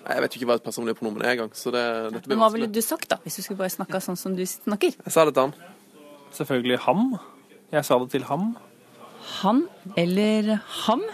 Jeg 0.03 0.23
vet 0.23 0.33
jo 0.33 0.39
ikke 0.41 0.49
hva 0.49 0.57
et 0.59 0.65
personlig 0.65 0.95
pronomen 0.97 1.23
er 1.23 1.35
engang, 1.35 1.51
så 1.55 1.71
det, 1.71 1.83
dette 2.11 2.25
blir 2.25 2.33
Men 2.33 2.41
hva 2.41 2.49
ville 2.51 2.67
du 2.67 2.81
sagt 2.83 3.07
da, 3.13 3.19
hvis 3.23 3.37
du 3.39 3.43
skulle 3.45 3.61
bare 3.61 3.71
snakka 3.71 4.01
sånn 4.03 4.19
som 4.19 4.33
du 4.35 4.43
snakker? 4.47 4.97
Jeg 4.97 5.15
sa 5.15 5.23
det 5.27 5.35
til 5.37 5.45
han. 5.45 5.53
Selvfølgelig 6.35 6.79
ham. 6.87 7.03
Jeg 7.71 7.87
sa 7.87 7.99
det 8.01 8.09
til 8.11 8.25
ham. 8.27 8.49
Han 9.39 9.63
eller 9.99 10.57
ham? 10.83 11.05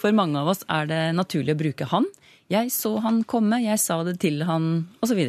For 0.00 0.16
mange 0.16 0.40
av 0.40 0.48
oss 0.54 0.62
er 0.72 0.88
det 0.88 1.02
naturlig 1.18 1.58
å 1.58 1.60
bruke 1.60 1.90
han. 1.90 2.06
Jeg 2.50 2.72
så 2.74 2.96
han 3.04 3.20
komme, 3.28 3.60
jeg 3.62 3.78
sa 3.82 3.98
det 4.06 4.16
til 4.22 4.40
han, 4.48 4.70
osv. 5.04 5.20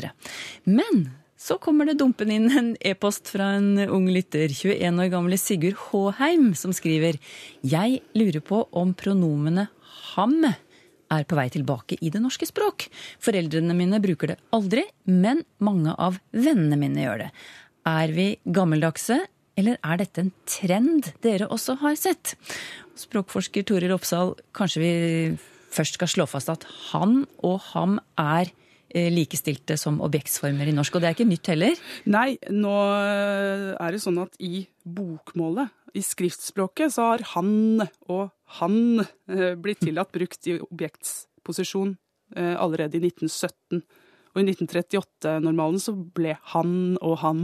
Men 0.69 1.03
så 1.41 1.57
kommer 1.57 1.87
det 1.89 1.97
dumpende 1.97 2.35
inn 2.37 2.51
en 2.53 2.73
e-post 2.85 3.31
fra 3.33 3.55
en 3.57 3.79
ung 3.89 4.05
lytter, 4.13 4.51
21 4.53 4.99
år 5.01 5.09
gamle 5.09 5.39
Sigurd 5.41 5.79
Håheim, 5.87 6.51
som 6.57 6.73
skriver 6.75 7.17
Jeg 7.65 8.01
lurer 8.13 8.43
på 8.45 8.59
om 8.77 8.93
pronomene 8.97 9.65
ham 10.11 10.37
er 10.45 11.25
på 11.25 11.39
vei 11.39 11.47
tilbake 11.51 11.97
i 11.99 12.11
det 12.13 12.21
norske 12.21 12.45
språk. 12.45 12.85
Foreldrene 13.23 13.73
mine 13.75 13.99
bruker 14.03 14.35
det 14.35 14.37
aldri, 14.53 14.85
men 15.09 15.41
mange 15.57 15.95
av 15.97 16.21
vennene 16.29 16.77
mine 16.79 17.07
gjør 17.07 17.25
det. 17.25 17.31
Er 17.89 18.13
vi 18.13 18.27
gammeldagse, 18.45 19.23
eller 19.57 19.81
er 19.81 19.97
dette 19.99 20.21
en 20.21 20.33
trend 20.45 21.09
dere 21.25 21.49
også 21.49 21.79
har 21.81 21.97
sett? 21.99 22.35
Språkforsker 23.01 23.65
Toril 23.65 23.97
Oppsal, 23.97 24.35
kanskje 24.53 24.85
vi 24.85 24.95
først 25.73 25.97
skal 25.97 26.11
slå 26.19 26.29
fast 26.29 26.53
at 26.53 26.69
han 26.91 27.23
og 27.41 27.63
ham 27.73 27.97
er 28.21 28.53
likestilte 28.91 29.77
som 29.79 30.01
objektsformer 30.03 30.69
i 30.69 30.75
norsk, 30.75 30.95
og 30.95 31.03
det 31.03 31.09
er 31.09 31.15
ikke 31.15 31.29
nytt 31.29 31.51
heller? 31.53 31.81
Nei, 32.11 32.35
nå 32.51 32.75
eh, 32.97 33.67
er 33.75 33.95
det 33.95 34.01
sånn 34.03 34.19
at 34.23 34.35
i 34.43 34.65
bokmålet, 34.83 35.71
i 35.97 36.03
skriftspråket, 36.05 36.93
så 36.95 37.09
har 37.11 37.25
han 37.33 37.83
og 38.11 38.29
han 38.59 39.03
eh, 39.03 39.57
blitt 39.59 39.83
tillatt 39.83 40.11
brukt 40.15 40.47
i 40.47 40.57
objektsposisjon 40.63 41.95
eh, 42.35 42.55
allerede 42.55 42.99
i 42.99 43.05
1917. 43.09 43.83
Og 44.31 44.41
i 44.41 44.45
1938-normalen 44.47 45.81
så 45.83 45.93
ble 46.15 46.37
han 46.53 46.75
og 47.03 47.17
ham 47.23 47.41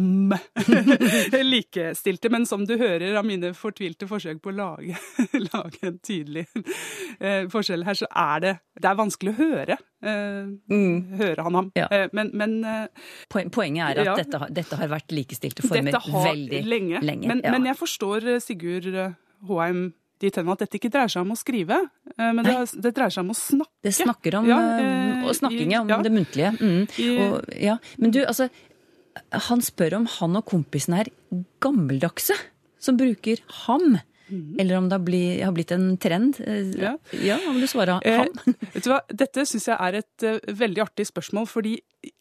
likestilte. 1.53 2.31
Men 2.33 2.45
som 2.47 2.63
du 2.67 2.77
hører 2.79 3.17
av 3.19 3.25
mine 3.27 3.51
fortvilte 3.57 4.07
forsøk 4.09 4.39
på 4.43 4.53
å 4.53 4.57
lage, 4.57 4.95
lage 5.51 5.81
en 5.89 5.99
tydelig 5.99 6.45
eh, 7.19 7.45
forskjell 7.51 7.83
her, 7.87 7.99
så 7.99 8.09
er 8.11 8.43
det, 8.45 8.53
det 8.79 8.91
er 8.91 8.99
vanskelig 9.01 9.35
å 9.35 9.39
høre. 9.41 9.77
Mm. 10.07 11.17
Høre 11.17 11.43
han 11.47 11.55
ham. 11.57 11.69
Ja. 11.75 11.87
Eh, 11.91 12.07
men, 12.15 12.31
men 12.37 12.57
eh, 12.63 13.05
Poenget 13.33 13.83
er 13.89 14.01
at 14.03 14.07
Ja. 14.07 14.15
dette, 14.19 14.39
har, 14.43 14.51
dette 14.53 14.77
har 14.79 14.91
vært 14.91 15.11
likestilte 15.15 15.65
former 15.65 15.97
veldig 16.13 16.63
lenge. 16.67 17.01
Men, 17.03 17.41
ja. 17.43 17.51
men 17.51 17.65
jeg 17.67 17.79
forstår 17.79 18.27
eh, 18.35 18.41
Sigurd 18.43 18.87
eh, 18.93 19.15
Håheim 19.49 19.89
dit 20.23 20.35
hen 20.39 20.49
at 20.53 20.63
dette 20.63 20.79
ikke 20.79 20.91
dreier 20.93 21.11
seg 21.13 21.25
om 21.25 21.33
å 21.35 21.37
skrive, 21.39 21.77
eh, 22.15 22.31
men 22.31 22.43
det, 22.45 22.55
det 22.83 22.93
dreier 22.97 23.13
seg 23.13 23.25
om 23.25 23.33
å 23.33 23.37
snakke. 23.37 23.73
Det 23.85 23.93
snakker 23.97 24.39
om 24.39 24.49
Ja, 24.49 24.57
eh, 24.77 25.23
eh, 25.23 25.31
snakking, 25.37 25.75
om 25.81 25.93
ja. 25.93 26.01
det 26.03 26.13
muntlige. 26.13 26.53
Mm. 26.59 26.83
Og, 27.23 27.53
ja. 27.53 27.77
Men 28.01 28.13
du, 28.15 28.23
altså 28.25 28.49
Han 29.47 29.63
spør 29.65 29.95
om 29.97 30.05
han 30.19 30.37
og 30.37 30.45
kompisene 30.45 31.01
er 31.01 31.09
gammeldagse 31.63 32.35
som 32.79 32.99
bruker 32.99 33.41
ham. 33.65 33.97
Eller 34.29 34.75
om 34.77 34.89
det 34.89 34.95
har 34.97 35.03
blitt, 35.07 35.43
har 35.43 35.53
blitt 35.55 35.71
en 35.71 35.97
trend. 35.97 36.39
Eh, 36.43 36.71
Ja. 36.77 36.97
ja, 37.23 37.37
vil 37.47 37.61
du 37.61 37.67
svare? 37.67 37.99
Eh, 38.03 38.17
Ham? 38.17 38.55
vet 38.73 38.83
du 38.83 38.89
hva? 38.91 38.99
Dette 39.07 39.45
syns 39.47 39.67
jeg 39.69 39.77
er 39.79 39.99
et 40.01 40.25
uh, 40.27 40.39
veldig 40.51 40.83
artig 40.83 41.07
spørsmål, 41.07 41.47
fordi 41.47 41.77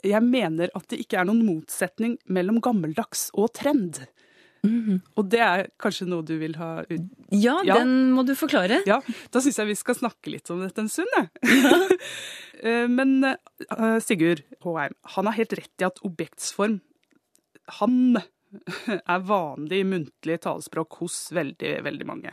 jeg 0.06 0.22
mener 0.22 0.70
at 0.74 0.86
det 0.92 1.00
ikke 1.02 1.20
er 1.20 1.26
noen 1.28 1.42
motsetning 1.46 2.16
mellom 2.30 2.60
gammeldags 2.62 3.28
og 3.34 3.52
trend. 3.58 4.04
Og 5.16 5.28
det 5.32 5.40
er 5.40 5.66
kanskje 5.82 6.06
noe 6.08 6.24
du 6.26 6.34
vil 6.40 6.54
ha 6.60 6.82
ut... 6.88 7.06
Ja, 7.32 7.56
Ja. 7.66 7.78
den 7.80 8.12
må 8.16 8.24
du 8.26 8.34
forklare. 8.38 8.82
Ja, 8.86 9.00
da 9.34 9.40
syns 9.44 9.58
jeg 9.60 9.66
vi 9.70 9.74
skal 9.78 9.94
snakke 9.98 10.30
litt 10.32 10.50
om 10.50 10.60
dette 10.64 10.78
en 10.84 10.88
stund, 10.92 11.08
jeg. 11.16 11.28
Ja. 11.44 12.86
Men 12.88 13.18
eh, 13.24 13.98
Sigurd 14.00 14.40
Håheim, 14.64 14.94
han 15.16 15.26
har 15.28 15.36
helt 15.36 15.52
rett 15.58 15.82
i 15.82 15.86
at 15.88 15.98
objektsform, 16.06 16.78
han, 17.80 18.16
er 19.12 19.24
vanlig 19.28 19.82
i 19.82 19.86
muntlig 19.88 20.38
talespråk 20.46 21.00
hos 21.02 21.18
veldig, 21.36 21.74
veldig 21.84 22.06
mange. 22.08 22.32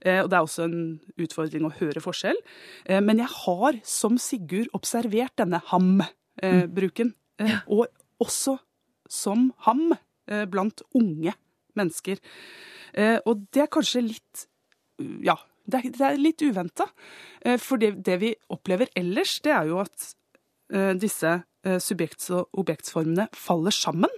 Eh, 0.00 0.22
Og 0.24 0.30
det 0.32 0.38
er 0.38 0.46
også 0.46 0.64
en 0.68 0.78
utfordring 1.20 1.66
å 1.68 1.74
høre 1.80 2.00
forskjell. 2.02 2.38
Eh, 2.86 3.00
Men 3.04 3.20
jeg 3.22 3.28
har, 3.44 3.80
som 3.84 4.16
Sigurd, 4.18 4.70
observert 4.78 5.36
denne 5.42 5.60
ham-bruken. 5.70 7.12
Eh, 7.42 7.58
Og 7.68 7.86
også 8.22 8.56
som 9.12 9.50
ham 9.66 9.90
eh, 9.92 10.46
blant 10.48 10.80
unge 10.96 11.34
mennesker. 11.78 12.18
Eh, 12.94 13.18
Og 13.26 13.46
det 13.52 13.62
er 13.62 13.70
kanskje 13.72 14.02
litt 14.08 14.46
ja, 15.24 15.36
det 15.66 16.00
er, 16.00 16.16
litt 16.20 16.42
uventa. 16.42 16.84
Eh, 17.44 17.56
For 17.58 17.76
det, 17.80 18.18
vi 18.20 18.34
opplever 18.50 18.88
ellers, 18.96 19.40
det 19.42 19.52
er 19.54 19.66
jo 19.70 19.78
at 19.82 20.14
eh, 20.72 20.92
disse 20.94 21.42
eh, 21.64 21.78
subjekts- 21.78 22.30
og 22.34 22.48
objektsformene 22.58 23.28
faller 23.34 23.70
sammen. 23.74 24.10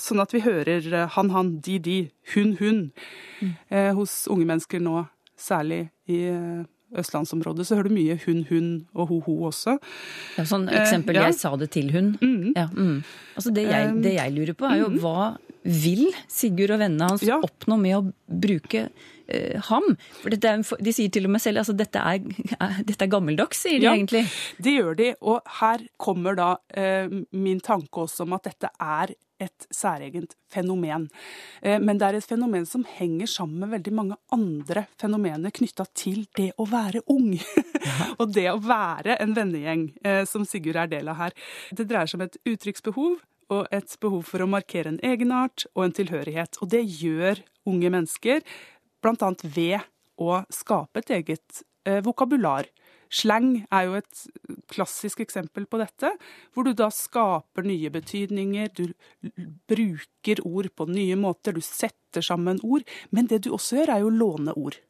Sånn 0.00 0.20
at 0.22 0.32
vi 0.32 0.40
hører 0.40 0.86
eh, 0.92 1.08
han, 1.14 1.30
han, 1.30 1.58
de, 1.60 1.78
de, 1.78 1.98
hun, 2.34 2.56
hun. 2.58 2.92
Eh, 3.70 3.92
Hos 3.94 4.24
unge 4.32 4.46
mennesker 4.48 4.80
nå, 4.80 5.04
særlig 5.36 5.90
i 6.08 6.22
eh, 6.30 6.64
østlandsområdet, 6.94 7.66
så 7.66 7.74
hører 7.76 7.90
du 7.90 7.94
mye 7.96 8.16
hun, 8.24 8.44
hun 8.48 8.66
og 8.94 9.08
ho, 9.10 9.20
ho 9.26 9.34
også. 9.50 9.76
Ja, 10.38 10.44
sånn 10.46 10.68
Eh, 10.70 10.80
eksempel 10.80 11.16
ja. 11.18 11.24
'jeg 11.26 11.34
sa 11.40 11.54
det 11.56 11.70
til 11.74 11.90
hun'. 11.90 12.14
Ja, 12.56 12.68
mm. 12.72 13.02
Altså 13.36 13.50
det, 13.54 13.64
jeg, 13.66 14.02
det 14.02 14.14
jeg 14.14 14.32
lurer 14.32 14.54
på, 14.54 14.64
er 14.70 14.78
jo 14.78 14.88
hva 15.02 15.36
vil 15.64 16.06
Sigurd 16.28 16.74
og 16.76 16.82
vennene 16.84 17.10
hans 17.14 17.24
Ja. 17.26 17.40
oppnå 17.40 17.78
med 17.80 17.96
å 17.96 18.02
bruke 18.28 18.86
uh, 18.90 19.60
ham? 19.70 19.96
For 20.20 20.36
en 20.36 20.64
de 20.84 20.92
sier 20.92 21.10
til 21.10 21.26
og 21.28 21.34
med 21.34 21.42
selv 21.44 21.62
altså 21.64 21.76
dette 21.76 21.98
er, 21.98 22.20
er, 22.58 22.80
dette 22.84 23.06
er 23.06 23.12
gammeldags, 23.12 23.64
sier 23.64 23.80
de 23.80 23.88
Ja. 23.88 23.94
egentlig. 23.96 24.26
Det 24.60 24.76
gjør 24.76 24.96
de, 25.00 25.10
og 25.22 25.40
her 25.60 25.86
kommer 25.96 26.36
da 26.36 26.50
uh, 26.76 27.20
min 27.32 27.60
tanke 27.60 28.04
også 28.04 28.28
om 28.28 28.36
at 28.36 28.50
dette 28.50 28.70
er 28.78 29.16
et 29.42 29.66
særegent 29.74 30.34
fenomen. 30.52 31.08
Eh, 31.62 31.80
men 31.82 31.98
det 31.98 32.06
er 32.06 32.18
et 32.20 32.28
fenomen 32.28 32.66
som 32.68 32.84
henger 32.96 33.26
sammen 33.30 33.64
med 33.64 33.72
veldig 33.78 33.94
mange 33.96 34.18
andre 34.34 34.86
fenomener 35.00 35.54
knytta 35.54 35.86
til 35.96 36.24
det 36.38 36.52
å 36.60 36.66
være 36.70 37.02
ung. 37.10 37.34
og 38.20 38.32
det 38.34 38.46
å 38.52 38.60
være 38.62 39.18
en 39.20 39.34
vennegjeng, 39.36 39.88
eh, 40.04 40.22
som 40.30 40.46
Sigurd 40.48 40.78
er 40.84 40.92
del 40.92 41.10
av 41.12 41.20
her. 41.20 41.36
Det 41.74 41.88
dreier 41.90 42.10
seg 42.10 42.20
om 42.20 42.26
et 42.28 42.38
uttrykksbehov 42.54 43.18
og 43.52 43.66
et 43.74 43.96
behov 44.00 44.24
for 44.28 44.44
å 44.44 44.50
markere 44.50 44.92
en 44.92 45.02
egenart 45.04 45.66
og 45.74 45.86
en 45.86 45.96
tilhørighet. 45.98 46.60
Og 46.62 46.70
det 46.74 46.84
gjør 46.84 47.42
unge 47.68 47.92
mennesker 47.92 48.44
bl.a. 49.04 49.30
ved 49.44 49.84
å 50.20 50.40
skape 50.52 51.02
et 51.02 51.12
eget 51.18 51.62
eh, 51.88 52.00
vokabular. 52.04 52.68
Slang 53.14 53.64
er 53.70 53.86
jo 53.86 53.98
et 53.98 54.22
klassisk 54.72 55.20
eksempel 55.22 55.68
på 55.70 55.78
dette, 55.78 56.10
hvor 56.54 56.66
du 56.66 56.72
da 56.74 56.88
skaper 56.90 57.66
nye 57.66 57.92
betydninger, 57.94 58.72
du 58.74 58.90
bruker 59.70 60.42
ord 60.48 60.70
på 60.74 60.88
nye 60.90 61.18
måter, 61.20 61.54
du 61.54 61.62
setter 61.62 62.24
sammen 62.24 62.58
ord. 62.66 62.82
Men 63.14 63.30
det 63.30 63.44
du 63.44 63.52
også 63.54 63.78
gjør, 63.78 63.94
er 63.94 64.02
jo 64.02 64.10
å 64.10 64.18
låne 64.18 64.56
ord. 64.58 64.80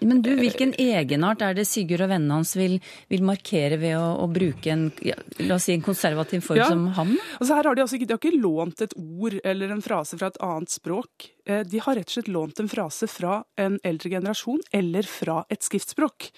Men 0.00 0.20
du, 0.22 0.30
hvilken 0.38 0.74
egenart 0.78 1.40
er 1.42 1.54
det 1.58 1.64
Sigurd 1.66 2.04
og 2.04 2.10
vennene 2.12 2.36
hans 2.38 2.52
vil, 2.58 2.76
vil 3.10 3.22
markere 3.26 3.78
ved 3.80 3.96
å, 3.98 4.04
å 4.22 4.26
bruke 4.30 4.70
en, 4.70 4.84
ja, 5.02 5.16
si 5.58 5.72
en 5.74 5.82
konservativ 5.82 6.44
form 6.46 6.60
Ja. 6.60 6.68
som 6.70 6.84
ham? 6.98 7.14
Altså 7.40 7.56
her 7.58 7.64
har 7.70 7.74
de, 7.78 7.82
altså 7.82 7.96
ikke, 7.98 8.06
de 8.06 8.14
har 8.16 8.20
ikke 8.22 8.42
lånt 8.42 8.82
et 8.84 8.94
ord 8.98 9.38
eller 9.42 9.74
en 9.74 9.82
frase 9.82 10.18
fra 10.20 10.30
et 10.30 10.38
annet 10.44 10.70
språk. 10.70 11.30
Eh, 11.46 11.64
De 11.66 11.78
har 11.82 11.98
rett 11.98 12.06
og 12.12 12.14
slett 12.18 12.28
lånt 12.30 12.60
en 12.62 12.68
frase 12.70 13.08
fra 13.10 13.40
en 13.58 13.78
eldre 13.82 14.10
generasjon 14.10 14.60
eller 14.72 15.02
fra 15.08 15.40
et 15.50 15.66
skriftspråk. 15.66 16.30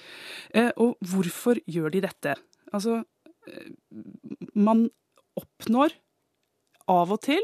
Eh, 0.54 0.70
Og 0.76 0.96
hvorfor 1.04 1.60
gjør 1.68 1.90
de 1.92 2.00
dette? 2.06 2.36
Altså, 2.72 3.02
eh, 3.50 3.74
man 4.54 4.88
oppnår 5.38 5.92
av 6.90 7.12
og 7.12 7.20
til 7.22 7.42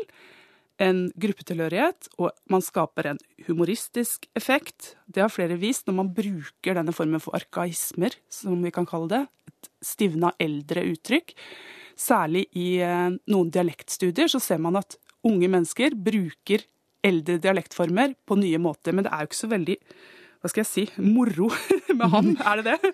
en 0.82 1.06
gruppetilhørighet, 1.16 2.10
og 2.20 2.34
man 2.52 2.64
skaper 2.64 3.12
en 3.12 3.20
humoristisk 3.46 4.26
effekt. 4.36 4.94
Det 5.08 5.22
har 5.24 5.32
flere 5.32 5.56
vist 5.60 5.86
når 5.88 5.98
man 6.02 6.12
bruker 6.16 6.76
denne 6.76 6.94
formen 6.96 7.22
for 7.22 7.36
arkaismer, 7.38 8.16
som 8.32 8.60
vi 8.64 8.72
kan 8.74 8.88
kalle 8.88 9.08
det. 9.12 9.22
Et 9.48 9.70
stivna 9.84 10.34
eldre 10.42 10.84
uttrykk. 10.92 11.32
Særlig 11.96 12.44
i 12.58 12.76
eh, 12.84 13.16
noen 13.32 13.52
dialektstudier 13.52 14.28
så 14.28 14.40
ser 14.42 14.60
man 14.60 14.76
at 14.82 14.98
unge 15.26 15.48
mennesker 15.48 15.96
bruker 15.96 16.66
eldre 17.06 17.38
dialektformer 17.40 18.12
på 18.26 18.36
nye 18.40 18.60
måter. 18.60 18.92
Men 18.92 19.06
det 19.06 19.14
er 19.14 19.24
jo 19.24 19.30
ikke 19.30 19.44
så 19.44 19.52
veldig 19.52 19.78
hva 20.46 20.52
skal 20.52 20.62
jeg 20.62 20.70
si, 20.70 20.84
moro 21.02 21.48
med 21.98 22.06
han, 22.12 22.32
er 22.46 22.62
det 22.62 22.76
det? 22.76 22.92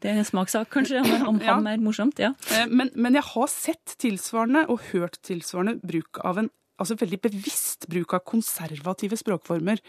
Det 0.00 0.10
er 0.10 0.20
en 0.20 0.26
smakssak, 0.28 0.70
kanskje, 0.72 1.02
om, 1.02 1.10
han 1.10 1.40
Ja. 1.42 1.54
ham 1.58 1.66
er 1.66 1.82
morsomt. 1.82 2.18
ja. 2.22 2.32
Eh, 2.54 2.66
Men, 2.70 2.90
men 2.94 3.14
jeg 3.18 3.24
har 3.32 3.48
sett 3.50 3.96
tilsvarende 4.00 4.66
og 4.70 4.80
hørt 4.92 5.18
tilsvarende 5.26 5.80
bruk 5.82 6.22
av 6.24 6.38
en 6.44 6.50
altså 6.80 6.96
veldig 6.96 7.18
bevisst 7.20 7.84
bruk 7.92 8.14
av 8.16 8.22
konservative 8.24 9.18
språkformer. 9.20 9.82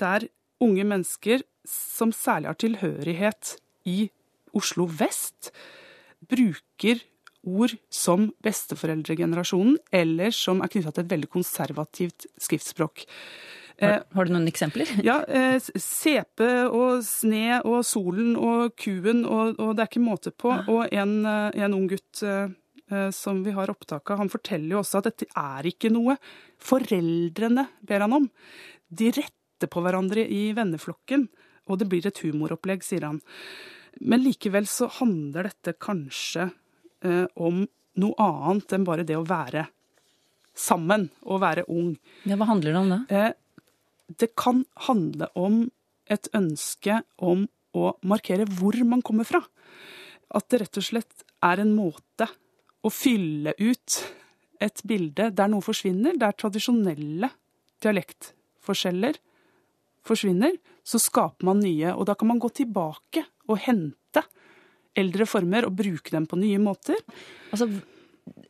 Der 0.00 0.24
unge 0.64 0.84
mennesker 0.88 1.42
som 1.68 2.12
særlig 2.16 2.48
har 2.48 2.56
tilhørighet 2.62 3.56
i 3.84 4.08
Oslo 4.56 4.86
vest, 4.88 5.50
bruker 6.30 7.02
ord 7.44 7.74
som 7.92 8.30
besteforeldregenerasjonen, 8.44 9.76
eller 9.92 10.32
som 10.32 10.60
er 10.64 10.72
knytta 10.72 10.92
til 10.96 11.04
et 11.04 11.12
veldig 11.12 11.28
konservativt 11.32 12.26
skriftspråk. 12.40 13.04
Har, 13.80 14.02
har 14.14 14.28
du 14.28 14.32
noen 14.34 14.48
eksempler? 14.50 14.90
Ja, 15.08 15.20
eh, 15.24 15.56
sepe 15.80 16.50
og 16.68 17.04
sne 17.06 17.60
og 17.64 17.80
solen 17.88 18.34
og 18.36 18.76
kuen, 18.80 19.24
og, 19.24 19.58
og 19.58 19.74
det 19.76 19.84
er 19.84 19.90
ikke 19.90 20.04
måte 20.04 20.32
på. 20.32 20.52
Og 20.68 20.86
en, 20.92 21.14
eh, 21.26 21.62
en 21.64 21.76
ung 21.76 21.88
gutt 21.90 22.22
eh, 22.26 22.52
eh, 22.92 23.08
som 23.16 23.42
vi 23.46 23.54
har 23.56 23.72
opptak 23.72 24.12
av, 24.12 24.20
han 24.22 24.32
forteller 24.32 24.76
jo 24.76 24.82
også 24.82 25.00
at 25.00 25.10
dette 25.10 25.30
er 25.32 25.70
ikke 25.72 25.92
noe 25.92 26.18
foreldrene 26.60 27.66
ber 27.86 28.06
han 28.06 28.16
om. 28.20 28.30
De 28.88 29.10
retter 29.16 29.70
på 29.70 29.82
hverandre 29.84 30.24
i 30.28 30.50
venneflokken, 30.56 31.28
og 31.70 31.80
det 31.80 31.88
blir 31.90 32.06
et 32.08 32.24
humoropplegg, 32.24 32.84
sier 32.84 33.06
han. 33.08 33.20
Men 34.00 34.24
likevel 34.24 34.68
så 34.70 34.88
handler 35.00 35.50
dette 35.50 35.76
kanskje 35.80 36.50
eh, 37.04 37.26
om 37.34 37.64
noe 38.00 38.24
annet 38.24 38.72
enn 38.76 38.86
bare 38.86 39.04
det 39.06 39.18
å 39.18 39.26
være 39.26 39.66
sammen 40.56 41.08
og 41.26 41.42
være 41.42 41.66
ung. 41.70 41.94
Ja, 42.28 42.36
hva 42.38 42.48
handler 42.50 42.74
det 42.74 42.80
om 42.80 42.90
da? 42.92 43.00
Eh, 43.08 43.30
det 44.18 44.32
kan 44.38 44.64
handle 44.86 45.30
om 45.38 45.62
et 46.10 46.28
ønske 46.34 47.02
om 47.22 47.46
å 47.76 47.92
markere 48.02 48.48
hvor 48.58 48.76
man 48.86 49.02
kommer 49.06 49.28
fra. 49.28 49.42
At 50.34 50.48
det 50.50 50.64
rett 50.64 50.80
og 50.80 50.86
slett 50.86 51.24
er 51.46 51.62
en 51.62 51.74
måte 51.76 52.26
å 52.82 52.90
fylle 52.92 53.54
ut 53.58 53.98
et 54.60 54.82
bilde 54.84 55.30
der 55.36 55.50
noe 55.50 55.64
forsvinner, 55.64 56.18
der 56.18 56.36
tradisjonelle 56.36 57.30
dialektforskjeller 57.80 59.16
forsvinner, 60.06 60.56
så 60.84 61.00
skaper 61.00 61.46
man 61.48 61.62
nye. 61.62 61.94
Og 61.94 62.06
da 62.08 62.16
kan 62.18 62.30
man 62.30 62.40
gå 62.42 62.50
tilbake 62.60 63.24
og 63.48 63.62
hente 63.64 64.24
eldre 64.98 65.26
former 65.28 65.68
og 65.68 65.76
bruke 65.78 66.12
dem 66.12 66.26
på 66.28 66.38
nye 66.40 66.60
måter. 66.62 66.98
Altså, 67.54 67.70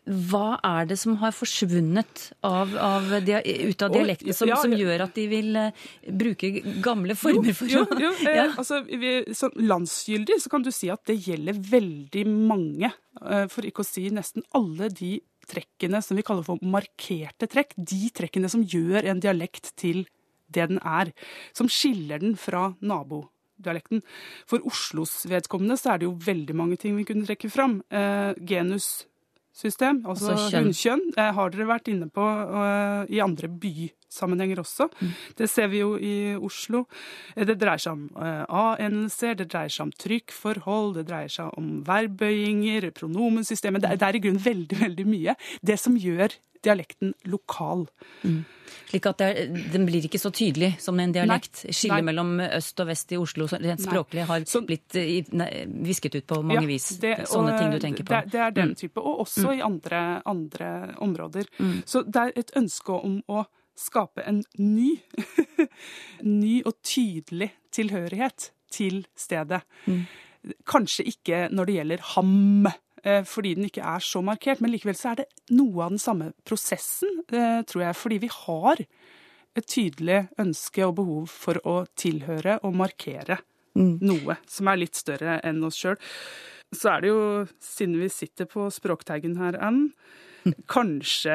hva 0.07 0.59
er 0.65 0.89
det 0.91 0.99
som 1.01 1.17
har 1.21 1.35
forsvunnet 1.37 2.23
av, 2.47 2.73
av, 2.77 3.09
ut 3.21 3.83
av 3.85 3.93
dialekten 3.95 4.37
som, 4.37 4.53
som 4.63 4.75
gjør 4.77 5.05
at 5.07 5.17
de 5.19 5.27
vil 5.31 5.59
eh, 5.61 5.89
bruke 6.23 6.53
gamle 6.85 7.17
former 7.19 7.57
for 7.57 7.71
jo, 7.71 7.85
jo, 7.91 8.01
jo, 8.07 8.13
eh, 8.29 8.39
Ja. 8.41 8.47
altså, 8.55 8.83
vi, 8.87 9.19
landsgyldig 9.61 10.39
så 10.43 10.53
kan 10.53 10.65
du 10.67 10.71
si 10.75 10.91
at 10.93 11.05
det 11.11 11.19
gjelder 11.27 11.59
veldig 11.71 12.25
mange, 12.31 12.93
eh, 13.21 13.45
for 13.53 13.67
ikke 13.69 13.85
å 13.85 13.91
si 13.91 14.07
nesten 14.15 14.47
alle 14.57 14.89
de 14.95 15.19
trekkene 15.51 16.01
som 16.05 16.19
vi 16.19 16.25
kaller 16.27 16.47
for 16.47 16.63
markerte 16.63 17.49
trekk. 17.51 17.75
De 17.77 18.09
trekkene 18.15 18.51
som 18.53 18.63
gjør 18.63 19.09
en 19.11 19.23
dialekt 19.23 19.75
til 19.81 20.05
det 20.51 20.69
den 20.71 20.81
er. 20.83 21.13
Som 21.57 21.69
skiller 21.71 22.23
den 22.23 22.37
fra 22.39 22.73
nabodialekten. 22.83 24.03
For 24.51 24.63
Oslos 24.67 25.25
vedkommende 25.31 25.79
så 25.81 25.95
er 25.95 26.03
det 26.03 26.09
jo 26.09 26.17
veldig 26.27 26.57
mange 26.59 26.79
ting 26.81 26.97
vi 26.99 27.07
kunne 27.09 27.27
trekke 27.29 27.51
fram. 27.53 27.81
Eh, 27.91 28.33
genussystem, 29.51 30.05
altså, 30.07 30.33
Altså 30.33 30.51
kjønn. 30.51 30.65
hunnkjønn, 30.65 31.13
eh, 31.17 31.33
har 31.35 31.51
dere 31.51 31.67
vært 31.67 31.89
inne 31.89 32.09
på 32.09 32.23
uh, 32.23 33.05
i 33.09 33.21
andre 33.21 33.49
bysammenhenger 34.15 34.59
også. 34.61 34.89
Det 35.39 35.49
ser 35.51 35.69
vi 35.71 35.79
jo 35.83 35.95
i 35.97 36.35
Oslo. 36.37 36.85
Eh, 37.37 37.45
Det 37.47 37.59
dreier 37.59 37.79
seg 37.79 37.93
om 37.93 38.11
eh, 38.17 38.45
a-endelser, 38.49 39.37
det 39.37 39.49
dreier 39.51 39.71
seg 39.71 39.87
om 39.89 39.93
trykkforhold, 39.93 40.95
det 40.99 41.07
dreier 41.09 41.29
seg 41.31 41.51
om 41.59 41.83
verbbøyinger, 41.87 42.91
pronomensystemet. 42.93 43.83
Det 43.83 44.03
er, 44.03 44.15
i 44.17 44.21
grunnen 44.21 44.43
veldig, 44.45 44.81
veldig 44.81 45.07
mye. 45.07 45.37
Det 45.63 45.79
som 45.81 45.97
gjør 45.97 46.35
dialekten 46.63 47.15
lokal. 47.25 47.87
Slik 48.91 49.07
at 49.09 49.17
det 49.23 49.27
er, 49.31 49.47
den 49.73 49.87
blir 49.89 50.05
ikke 50.05 50.19
så 50.21 50.29
tydelig 50.35 50.75
som 50.83 50.99
en 51.01 51.13
dialekt. 51.15 51.63
Skillet 51.73 52.05
mellom 52.05 52.35
øst 52.45 52.83
og 52.83 52.91
vest 52.91 53.15
i 53.15 53.17
Oslo 53.17 53.47
rent 53.49 53.81
språklig 53.81 54.27
har 54.29 54.45
blitt 54.69 54.97
eh, 55.01 55.25
nei, 55.33 55.49
visket 55.87 56.19
ut 56.19 56.27
på 56.29 56.43
mange 56.43 56.61
Ja, 56.61 56.67
vis. 56.69 56.91
det- 57.01 57.25
Sånne 57.31 57.57
ting 57.59 57.71
du 57.73 57.79
tenker 57.81 58.05
på. 58.05 58.13
Det, 58.13 58.33
det 58.33 58.41
er 58.41 58.51
den 58.51 58.69
Mm. 58.71 58.75
type, 58.77 58.99
og 59.01 59.21
også 59.25 59.47
Mm. 59.49 59.57
i 59.59 59.63
andre, 59.63 60.23
andre 60.27 60.95
områder. 60.99 61.47
Mm. 61.59 61.83
Så 61.87 62.03
det 62.05 62.17
er 62.17 62.33
et 62.37 62.53
ønske 62.57 62.93
om 63.05 63.23
å 63.29 63.47
skape 63.79 64.25
en 64.27 64.43
ny, 64.59 64.97
ny 66.27 66.61
og 66.67 66.77
tydelig 66.87 67.53
tilhørighet 67.75 68.51
til 68.73 69.05
stedet. 69.19 69.63
Mm. 69.87 70.05
Kanskje 70.69 71.07
ikke 71.11 71.47
når 71.53 71.69
det 71.69 71.77
gjelder 71.79 72.05
ham, 72.15 72.71
eh, 73.05 73.23
fordi 73.29 73.55
den 73.59 73.69
ikke 73.69 73.85
er 73.85 74.05
så 74.05 74.23
markert, 74.25 74.61
men 74.61 74.73
likevel 74.73 74.99
så 74.99 75.13
er 75.13 75.23
det 75.23 75.31
noe 75.57 75.85
av 75.85 75.95
den 75.95 76.03
samme 76.03 76.33
prosessen, 76.49 77.23
eh, 77.33 77.61
tror 77.69 77.87
jeg, 77.87 77.99
fordi 77.99 78.21
vi 78.25 78.33
har 78.33 78.85
et 79.59 79.67
tydelig 79.67 80.29
ønske 80.39 80.87
og 80.87 80.97
behov 81.01 81.31
for 81.33 81.59
å 81.67 81.83
tilhøre 81.99 82.61
og 82.63 82.77
markere 82.79 83.41
noe 83.75 84.37
som 84.51 84.71
er 84.71 84.81
litt 84.83 84.99
større 84.99 85.39
enn 85.47 85.63
oss 85.67 85.79
sjøl. 85.81 85.99
Så 86.75 86.93
er 86.93 87.03
det 87.03 87.11
jo, 87.11 87.23
siden 87.63 87.99
vi 87.99 88.11
sitter 88.13 88.47
på 88.51 88.69
språktaggen 88.71 89.37
her, 89.41 89.59
Ann, 89.63 89.91
kanskje 90.71 91.35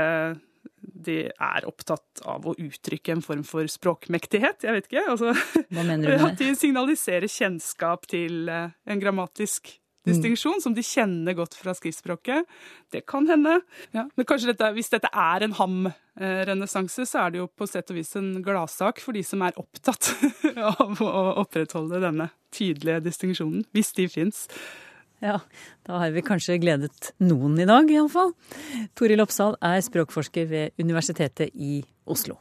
de 0.94 1.18
er 1.32 1.66
opptatt 1.70 2.22
av 2.26 2.46
å 2.46 2.56
uttrykke 2.58 3.16
en 3.16 3.24
form 3.26 3.44
for 3.48 3.68
språkmektighet. 3.72 4.64
Jeg 4.68 4.78
vet 4.78 4.92
ikke. 4.92 5.06
Altså, 5.14 5.34
Hva 5.72 5.84
mener 5.88 6.06
du 6.06 6.14
med 6.18 6.28
At 6.32 6.38
de 6.44 6.52
signaliserer 6.60 7.32
kjennskap 7.32 8.06
til 8.12 8.48
eh, 8.50 8.70
en 8.88 9.02
grammatisk 9.02 9.78
Mm. 10.06 10.14
distinksjon 10.14 10.60
som 10.62 10.74
de 10.78 10.84
kjenner 10.86 11.34
godt 11.34 11.56
fra 11.58 11.74
skriftspråket. 11.74 12.46
Det 12.94 13.00
kan 13.10 13.26
hende. 13.26 13.56
Ja. 13.90 14.04
Men 14.14 14.28
kanskje 14.30 14.52
dette, 14.52 14.68
hvis 14.76 14.92
dette 14.94 15.10
er 15.10 15.42
en 15.48 15.56
ham-renessanse, 15.58 17.08
så 17.10 17.24
er 17.24 17.34
det 17.34 17.40
jo 17.42 17.48
på 17.50 17.66
sett 17.70 17.90
og 17.90 17.98
vis 17.98 18.14
en 18.20 18.36
gladsak 18.46 19.02
for 19.02 19.18
de 19.18 19.24
som 19.26 19.42
er 19.42 19.58
opptatt 19.58 20.12
av 20.70 21.02
å 21.02 21.14
opprettholde 21.42 22.04
denne 22.04 22.30
tydelige 22.54 23.02
distinksjonen, 23.08 23.66
hvis 23.74 23.94
de 23.98 24.06
fins. 24.12 24.46
Ja, 25.24 25.40
da 25.88 26.00
har 26.02 26.12
vi 26.12 26.24
kanskje 26.26 26.58
gledet 26.60 27.14
noen 27.24 27.56
i 27.62 27.68
dag, 27.68 27.88
iallfall. 27.92 28.34
Toril 29.00 29.24
Oppsal 29.24 29.56
er 29.64 29.80
språkforsker 29.86 30.50
ved 30.50 30.82
Universitetet 30.82 31.54
i 31.56 31.80
Oslo. 32.06 32.36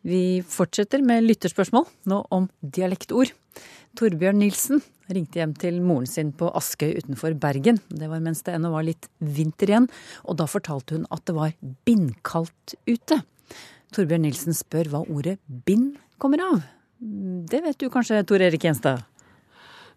Vi 0.00 0.22
fortsetter 0.48 1.04
med 1.04 1.28
lytterspørsmål, 1.28 1.86
nå 2.10 2.18
om 2.34 2.48
dialektord. 2.60 3.30
Torbjørn 3.98 4.40
Nilsen 4.42 4.82
ringte 5.10 5.40
hjem 5.40 5.54
til 5.58 5.80
moren 5.82 6.08
sin 6.10 6.30
på 6.34 6.50
Askøy 6.56 6.94
utenfor 6.98 7.34
Bergen. 7.38 7.80
Det 7.88 8.10
var 8.10 8.22
mens 8.24 8.42
det 8.46 8.54
ennå 8.56 8.70
var 8.74 8.86
litt 8.86 9.10
vinter 9.18 9.72
igjen, 9.72 9.88
og 10.24 10.38
da 10.40 10.48
fortalte 10.50 10.98
hun 10.98 11.08
at 11.10 11.24
det 11.28 11.36
var 11.38 11.54
bindkaldt 11.86 12.76
ute. 12.90 13.22
Torbjørn 13.94 14.26
Nilsen 14.26 14.56
spør 14.56 14.92
hva 14.92 15.06
ordet 15.06 15.38
bind 15.46 15.98
kommer 16.22 16.42
av. 16.46 16.62
Det 17.00 17.62
vet 17.64 17.78
du 17.80 17.88
kanskje, 17.92 18.20
Tor 18.28 18.42
Erik 18.44 18.64
Gjenstad? 18.66 19.06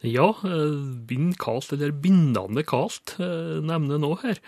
Ja, 0.03 0.29
eh, 0.43 0.79
bind 1.07 1.37
kaldt, 1.39 1.73
eller 1.75 1.91
bindende 1.91 2.63
kaldt, 2.63 3.15
eh, 3.19 3.59
nevner 3.63 3.99
nå 3.99 4.15
her. 4.21 4.39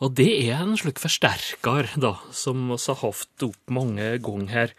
Og 0.00 0.14
det 0.14 0.30
er 0.46 0.62
en 0.62 0.76
slik 0.78 0.98
forsterker, 1.02 1.90
da, 1.98 2.18
som 2.30 2.68
vi 2.70 2.78
har 2.78 2.98
hatt 3.02 3.42
opp 3.42 3.70
mange 3.70 4.18
ganger 4.22 4.48
her. 4.48 4.74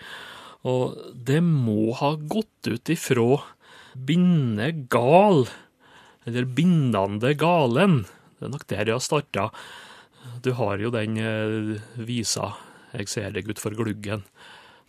Og 0.64 0.96
det 1.14 1.42
må 1.44 1.94
ha 1.96 2.16
gått 2.16 2.68
ut 2.68 2.84
ifra 2.92 3.44
binde 3.96 4.88
gal, 4.90 5.48
eller 6.26 6.46
bindende 6.46 7.36
galen. 7.36 8.06
Det 8.40 8.48
er 8.48 8.54
nok 8.56 8.68
der 8.68 8.86
jeg 8.86 8.96
har 8.96 9.04
starta. 9.04 9.50
Du 10.42 10.54
har 10.54 10.78
jo 10.80 10.90
den 10.90 11.18
eh, 11.18 11.82
visa 11.96 12.56
'Jeg 12.94 13.08
ser 13.08 13.32
deg 13.32 13.48
utfor 13.48 13.76
gluggen', 13.76 14.24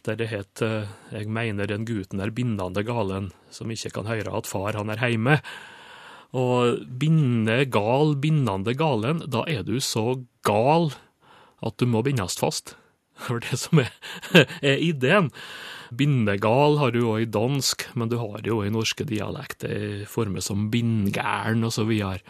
der 0.05 0.17
det 0.17 0.29
het 0.29 0.61
'Jeg 1.13 1.29
mener 1.29 1.67
den 1.67 1.85
gutten 1.85 2.21
er 2.21 2.31
bindende 2.31 2.83
galen, 2.83 3.33
som 3.51 3.71
ikke 3.71 3.91
kan 3.91 4.07
høre 4.07 4.37
at 4.37 4.47
far 4.47 4.73
han 4.73 4.91
er 4.91 4.97
heime'. 4.97 5.41
Og 6.33 6.79
binde 6.99 7.65
gal, 7.67 8.17
bindende 8.17 8.75
galen, 8.75 9.31
da 9.31 9.45
er 9.49 9.63
du 9.63 9.81
så 9.81 10.25
gal 10.45 10.93
at 11.63 11.77
du 11.77 11.87
må 11.87 12.03
bindes 12.03 12.39
fast. 12.39 12.77
Det 13.29 13.35
er 13.35 13.41
det 13.51 13.59
som 13.59 13.79
er, 13.79 13.91
er 14.63 14.79
ideen. 14.81 15.31
Bindegal 15.91 16.79
har 16.79 16.93
du 16.95 17.03
òg 17.03 17.25
i 17.25 17.29
dansk, 17.29 17.89
men 17.99 18.09
du 18.09 18.17
har 18.21 18.41
det 18.41 18.53
jo 18.53 18.63
i 18.63 18.71
norske 18.71 19.05
dialekter 19.05 20.07
former 20.09 20.41
som 20.41 20.71
bindgæren 20.71 21.67
videre. 21.89 22.23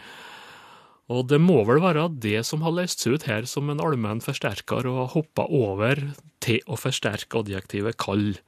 Og 1.11 1.27
det 1.27 1.41
må 1.43 1.59
vel 1.67 1.81
være 1.83 2.07
det 2.23 2.39
som 2.47 2.63
har 2.63 2.75
løst 2.77 3.03
seg 3.03 3.17
ut 3.17 3.27
her 3.27 3.47
som 3.49 3.69
en 3.71 3.81
allmenn 3.83 4.23
forsterker 4.23 4.87
og 4.87 4.99
har 5.01 5.13
hoppa 5.15 5.47
over 5.51 5.99
til 6.43 6.61
å 6.71 6.77
forsterke 6.79 7.41
adjektivet 7.41 7.99
kald. 7.99 8.39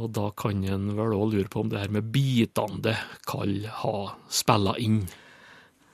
Og 0.00 0.08
da 0.16 0.30
kan 0.38 0.62
en 0.64 0.94
vel 0.96 1.12
òg 1.12 1.34
lure 1.34 1.50
på 1.52 1.64
om 1.64 1.72
det 1.72 1.82
her 1.82 1.92
med 1.92 2.08
bitende 2.14 2.96
kall 3.28 3.58
har 3.82 4.14
spilla 4.32 4.78
inn. 4.80 5.02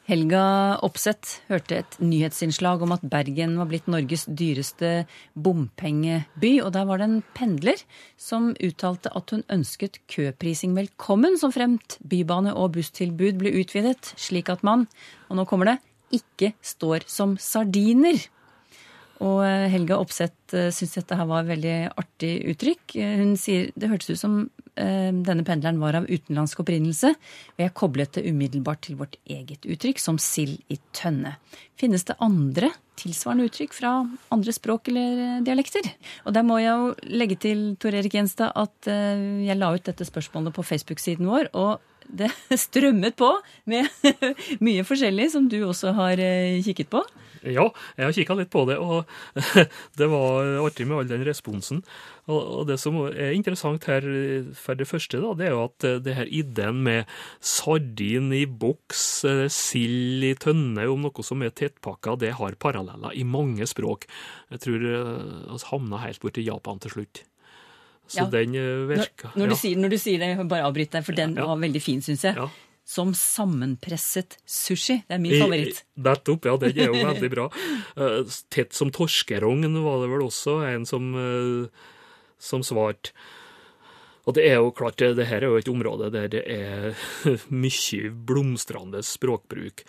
Helga 0.08 0.78
Opseth 0.86 1.42
hørte 1.50 1.82
et 1.82 1.96
nyhetsinnslag 2.00 2.80
om 2.80 2.94
at 2.94 3.02
Bergen 3.12 3.58
var 3.60 3.68
blitt 3.68 3.90
Norges 3.92 4.22
dyreste 4.24 5.02
bompengeby. 5.36 6.52
Og 6.64 6.70
der 6.72 6.86
var 6.88 7.02
det 7.02 7.08
en 7.10 7.18
pendler 7.36 7.82
som 8.16 8.54
uttalte 8.56 9.12
at 9.12 9.34
hun 9.34 9.44
ønsket 9.52 10.00
køprising 10.08 10.72
velkommen, 10.78 11.36
som 11.36 11.52
fremt 11.52 11.98
bybane 12.00 12.56
og 12.56 12.72
busstilbud 12.78 13.36
ble 13.42 13.52
utvidet, 13.60 14.14
slik 14.16 14.48
at 14.48 14.64
man, 14.64 14.86
og 15.28 15.42
nå 15.42 15.44
kommer 15.50 15.74
det, 15.74 15.76
ikke 16.16 16.54
står 16.64 17.04
som 17.04 17.36
sardiner. 17.36 18.16
Og 19.20 19.42
eh, 19.44 19.68
Helga 19.74 19.98
Opseth 20.00 20.56
syntes 20.72 21.02
dette 21.02 21.16
her 21.18 21.28
var 21.28 21.44
et 21.44 21.52
veldig 21.52 21.76
artig 22.00 22.32
uttrykk. 22.54 22.96
Eh, 22.96 23.16
hun 23.20 23.36
sier 23.36 23.68
det 23.76 23.92
hørtes 23.92 24.14
ut 24.14 24.24
som 24.24 24.40
denne 24.78 25.44
pendleren 25.46 25.80
var 25.82 25.98
av 25.98 26.06
utenlandsk 26.08 26.62
opprinnelse, 26.62 27.10
og 27.56 27.64
jeg 27.64 27.74
koblet 27.76 28.14
det 28.14 28.26
umiddelbart 28.28 28.84
til 28.86 28.98
vårt 29.00 29.18
eget 29.26 29.66
uttrykk, 29.66 29.98
som 30.02 30.20
sild 30.22 30.60
i 30.70 30.78
tønne. 30.96 31.34
Finnes 31.78 32.06
det 32.08 32.18
andre 32.24 32.70
tilsvarende 32.98 33.46
uttrykk 33.48 33.74
fra 33.74 33.92
andre 34.34 34.54
språk 34.54 34.90
eller 34.92 35.42
dialekter? 35.46 35.90
Og 36.26 36.34
der 36.36 36.46
må 36.46 36.60
jeg 36.62 36.70
jo 36.70 37.12
legge 37.20 37.38
til, 37.42 37.66
Tor 37.82 37.98
Erik 37.98 38.14
Gjenstad, 38.14 38.54
at 38.54 38.88
jeg 38.88 39.58
la 39.58 39.74
ut 39.74 39.86
dette 39.90 40.06
spørsmålet 40.06 40.54
på 40.54 40.66
Facebook-siden 40.66 41.28
vår, 41.28 41.50
og 41.58 41.84
det 42.08 42.30
strømmet 42.66 43.16
på 43.18 43.30
med 43.70 43.88
mye 44.66 44.84
forskjellig 44.86 45.30
som 45.34 45.48
du 45.50 45.60
også 45.66 45.94
har 45.98 46.22
kikket 46.64 46.92
på. 46.92 47.04
Ja, 47.46 47.68
jeg 47.96 48.06
har 48.06 48.14
kikka 48.16 48.34
litt 48.38 48.50
på 48.50 48.64
det, 48.68 48.78
og 48.82 49.06
det 49.98 50.08
var 50.10 50.48
artig 50.64 50.88
med 50.88 50.98
all 50.98 51.10
den 51.10 51.24
responsen. 51.26 51.82
Og 52.28 52.66
det 52.68 52.76
som 52.80 52.98
er 53.08 53.32
interessant 53.32 53.86
her, 53.88 54.04
for 54.58 54.76
det 54.76 54.88
første, 54.88 55.20
da, 55.22 55.32
det 55.38 55.46
er 55.48 55.54
jo 55.54 55.62
at 55.64 55.86
eh, 55.88 56.00
det 56.04 56.16
her 56.18 56.28
ideen 56.28 56.82
med 56.84 57.08
sardin 57.40 58.28
i 58.36 58.42
boks, 58.44 59.06
eh, 59.28 59.46
sild 59.52 60.26
i 60.28 60.34
tønne, 60.36 60.84
om 60.92 61.06
noe 61.06 61.24
som 61.24 61.44
er 61.44 61.54
tettpakka, 61.56 62.18
det 62.20 62.34
har 62.36 62.58
paralleller 62.60 63.16
i 63.16 63.24
mange 63.24 63.64
språk. 63.70 64.04
Jeg 64.52 64.64
tror 64.66 64.84
vi 64.84 64.92
eh, 64.98 65.66
havna 65.70 66.04
helt 66.04 66.20
borti 66.24 66.44
Japan 66.44 66.84
til 66.84 66.98
slutt. 66.98 67.24
Så 68.08 68.22
ja. 68.22 68.30
den 68.32 68.54
virka 68.88 69.28
når, 69.34 69.42
når, 69.42 69.52
du 69.52 69.60
sier, 69.60 69.80
når, 69.80 69.92
du 69.92 70.00
sier, 70.00 70.22
det, 70.22 70.48
bare 70.48 70.64
avbryt 70.64 70.94
deg, 70.96 71.04
for 71.04 71.16
den 71.16 71.36
ja. 71.36 71.44
var 71.50 71.60
veldig 71.60 71.82
fin, 71.84 72.00
syns 72.04 72.24
jeg. 72.24 72.38
Ja 72.40 72.48
som 72.88 73.10
sammenpresset 73.12 74.38
sushi. 74.48 75.02
Det 75.04 75.18
er 75.18 75.20
min 75.20 75.36
favoritt. 75.36 75.82
Nettopp, 76.00 76.46
ja. 76.48 76.54
Den 76.62 76.78
er 76.78 76.88
jo 76.88 77.02
veldig 77.10 77.32
bra. 77.34 77.48
Uh, 77.98 78.22
tett 78.52 78.76
som 78.76 78.92
torskerogn 78.94 79.66
var 79.82 80.04
det 80.04 80.08
vel 80.12 80.22
også 80.22 80.60
en 80.68 80.84
som, 80.86 81.08
uh, 81.18 81.88
som 82.38 82.62
svarte. 82.64 83.12
Og 84.28 84.36
det 84.36 84.44
er 84.46 84.60
jo 84.60 84.70
klart, 84.76 85.00
det 85.00 85.26
her 85.26 85.42
er 85.42 85.50
jo 85.50 85.58
et 85.58 85.70
område 85.72 86.12
der 86.14 86.28
det 86.30 86.44
er 86.52 86.96
mye 87.64 88.12
blomstrende 88.28 89.02
språkbruk. 89.04 89.84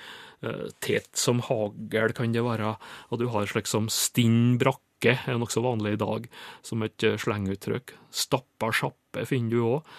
Tett 0.79 1.09
som 1.19 1.41
hagl 1.43 2.15
kan 2.15 2.31
det 2.31 2.45
være, 2.45 2.77
og 3.11 3.19
du 3.19 3.27
har 3.33 3.49
slik 3.51 3.67
som 3.67 3.89
stinn 3.91 4.55
brakke, 4.61 4.88
er 5.07 5.37
nokså 5.39 5.63
vanlig 5.63 5.95
i 5.95 6.01
dag, 6.01 6.25
som 6.65 6.83
et 6.83 7.05
slenguttrykk. 7.23 7.95
Stappa 8.11 8.71
sjappe 8.75 9.25
finner 9.29 9.55
du 9.55 9.61
òg. 9.63 9.93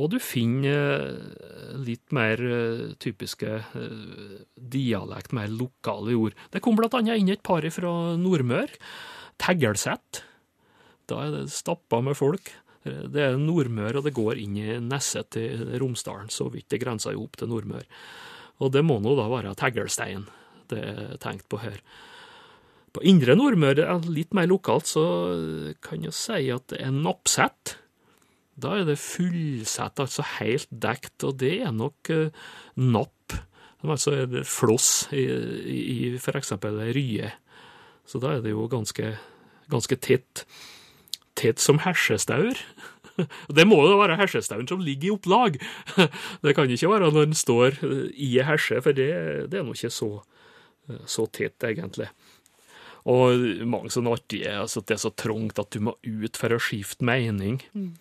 Og 0.00 0.08
du 0.12 0.16
finner 0.22 1.02
eh, 1.10 1.76
litt 1.82 2.14
mer 2.14 2.40
eh, 2.40 2.82
typiske 3.02 3.50
eh, 3.58 4.32
dialekt, 4.54 5.34
mer 5.36 5.50
lokale 5.52 6.14
ord. 6.16 6.36
Det 6.52 6.62
kom 6.64 6.78
blant 6.78 6.94
annet 6.96 7.20
inn 7.20 7.32
et 7.34 7.44
par 7.44 7.66
fra 7.74 7.92
Nordmør. 8.16 8.72
Teglsett. 9.40 10.22
Da 11.10 11.24
er 11.26 11.34
det 11.34 11.46
stappa 11.52 12.00
med 12.06 12.16
folk. 12.16 12.52
Det 12.80 13.20
er 13.20 13.36
Nordmør, 13.36 13.98
og 13.98 14.06
det 14.06 14.16
går 14.16 14.38
inn 14.40 14.54
i 14.56 14.78
neset 14.80 15.34
til 15.36 15.66
Romsdalen, 15.82 16.30
så 16.32 16.46
vidt 16.48 16.70
det 16.72 16.80
grenser 16.80 17.12
jo 17.12 17.26
opp 17.26 17.36
til 17.36 17.50
Nordmør. 17.50 17.84
Og 18.64 18.70
det 18.72 18.80
må 18.86 18.96
nå 19.04 19.12
da 19.18 19.26
være 19.28 19.52
Teglstein 19.58 20.24
det 20.70 20.80
er 20.86 21.18
tenkt 21.20 21.48
på 21.50 21.60
her. 21.60 21.80
På 22.90 23.02
Indre 23.06 23.36
Nordmøre, 23.38 23.86
litt 24.10 24.34
mer 24.34 24.48
lokalt, 24.50 24.88
så 24.90 25.04
kan 25.84 26.02
jeg 26.02 26.16
si 26.16 26.48
at 26.50 26.66
det 26.72 26.80
er 26.82 26.94
Nappsett. 26.94 27.76
Da 28.60 28.74
er 28.76 28.88
det 28.88 28.98
fullsett, 29.00 30.00
altså 30.02 30.24
helt 30.36 30.68
dekt, 30.70 31.22
og 31.24 31.38
det 31.40 31.60
er 31.64 31.72
nok 31.72 32.10
uh, 32.12 32.48
napp. 32.76 33.36
Altså 33.80 34.12
er 34.12 34.26
det 34.28 34.44
floss 34.48 35.08
i, 35.16 35.24
i, 35.24 35.98
f.eks. 36.18 36.52
rye. 36.60 37.30
Så 38.04 38.20
da 38.20 38.34
er 38.36 38.42
det 38.44 38.52
jo 38.52 38.66
ganske, 38.68 39.14
ganske 39.72 39.96
tett. 39.96 40.44
Tett 41.38 41.62
som 41.62 41.80
hersestaur. 41.86 42.58
Det 43.56 43.66
må 43.68 43.76
jo 43.84 43.98
være 44.00 44.16
hersjestauren 44.16 44.68
som 44.68 44.82
ligger 44.84 45.08
i 45.08 45.14
opplag. 45.14 45.56
Det 46.44 46.54
kan 46.56 46.70
ikke 46.70 46.92
være 46.92 47.10
når 47.12 47.30
den 47.30 47.38
står 47.38 47.80
i 48.12 48.30
hersje, 48.44 48.82
for 48.84 48.96
det, 48.96 49.08
det 49.52 49.60
er 49.60 49.64
nå 49.64 49.76
ikke 49.76 49.92
så, 49.92 50.10
så 51.08 51.26
tett, 51.32 51.56
egentlig. 51.64 52.08
Og 53.08 53.46
mange 53.64 53.92
sånne 53.94 54.12
artige 54.12 54.52
altså 54.60 54.82
at 54.82 54.90
det 54.90 54.98
er 54.98 55.04
så 55.06 55.12
trangt 55.16 55.60
at 55.62 55.72
du 55.72 55.80
må 55.86 55.96
ut 56.04 56.36
for 56.36 56.52
å 56.52 56.60
skifte 56.60 57.06
mening. 57.06 57.62
Mm. 57.72 57.94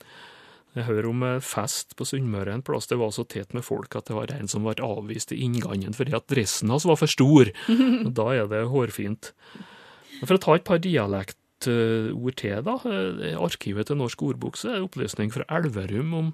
Jeg 0.78 0.86
hører 0.86 1.08
om 1.10 1.24
fest 1.42 1.96
på 1.98 2.06
Sunnmøre 2.06 2.54
en 2.54 2.64
plass 2.66 2.88
det 2.92 3.00
var 3.00 3.10
så 3.16 3.26
tett 3.28 3.56
med 3.58 3.66
folk 3.66 3.96
at 3.98 4.10
det 4.10 4.18
var 4.18 4.32
en 4.36 4.50
som 4.52 4.68
ble 4.68 4.76
avvist 4.86 5.34
i 5.34 5.40
inngangen 5.48 5.96
fordi 5.98 6.14
at 6.18 6.30
dressen 6.30 6.70
hans 6.70 6.86
var 6.88 7.00
for 7.00 7.10
stor. 7.10 7.50
Og 8.06 8.12
da 8.18 8.28
er 8.36 8.50
det 8.52 8.68
hårfint. 8.70 9.32
For 10.22 10.36
å 10.36 10.42
ta 10.44 10.58
et 10.58 10.68
par 10.68 10.82
dialektord 10.84 12.38
til, 12.40 12.62
da. 12.64 12.76
Eh, 12.88 13.36
arkivet 13.36 13.90
til 13.90 14.00
Norsk 14.00 14.22
ordbok 14.30 14.60
så 14.60 14.70
er 14.70 14.78
det 14.78 14.88
opplysning 14.88 15.34
fra 15.34 15.48
Elverum 15.58 16.14
om 16.16 16.30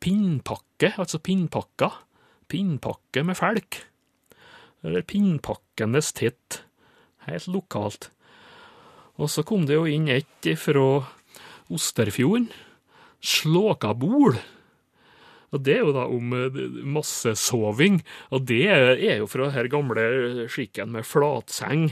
pinnpakke, 0.00 0.94
altså 0.96 1.20
pinnpakka. 1.20 1.90
Pinnpakke 2.50 3.24
med 3.26 3.38
felk. 3.38 3.82
Eller 4.86 5.04
pinnpakkenes 5.04 6.14
tett. 6.16 6.62
Helt 7.26 7.50
lokalt. 7.52 8.10
Og 9.20 9.28
så 9.28 9.44
kom 9.44 9.66
det 9.68 9.76
jo 9.76 9.88
inn 9.88 10.08
et 10.08 10.48
fra 10.56 11.02
Osterfjorden 11.70 12.48
slåkabol. 13.20 14.38
Og 15.50 15.62
Det 15.66 15.74
er 15.74 15.82
jo 15.82 15.92
da 15.94 16.06
om 16.06 16.32
eh, 16.36 16.58
massesoving, 16.86 18.00
og 18.30 18.46
det 18.46 18.64
er 18.70 19.16
jo 19.18 19.26
fra 19.26 19.50
her 19.50 19.66
gamle 19.70 20.46
skikken 20.50 20.92
med 20.94 21.06
flatseng 21.06 21.88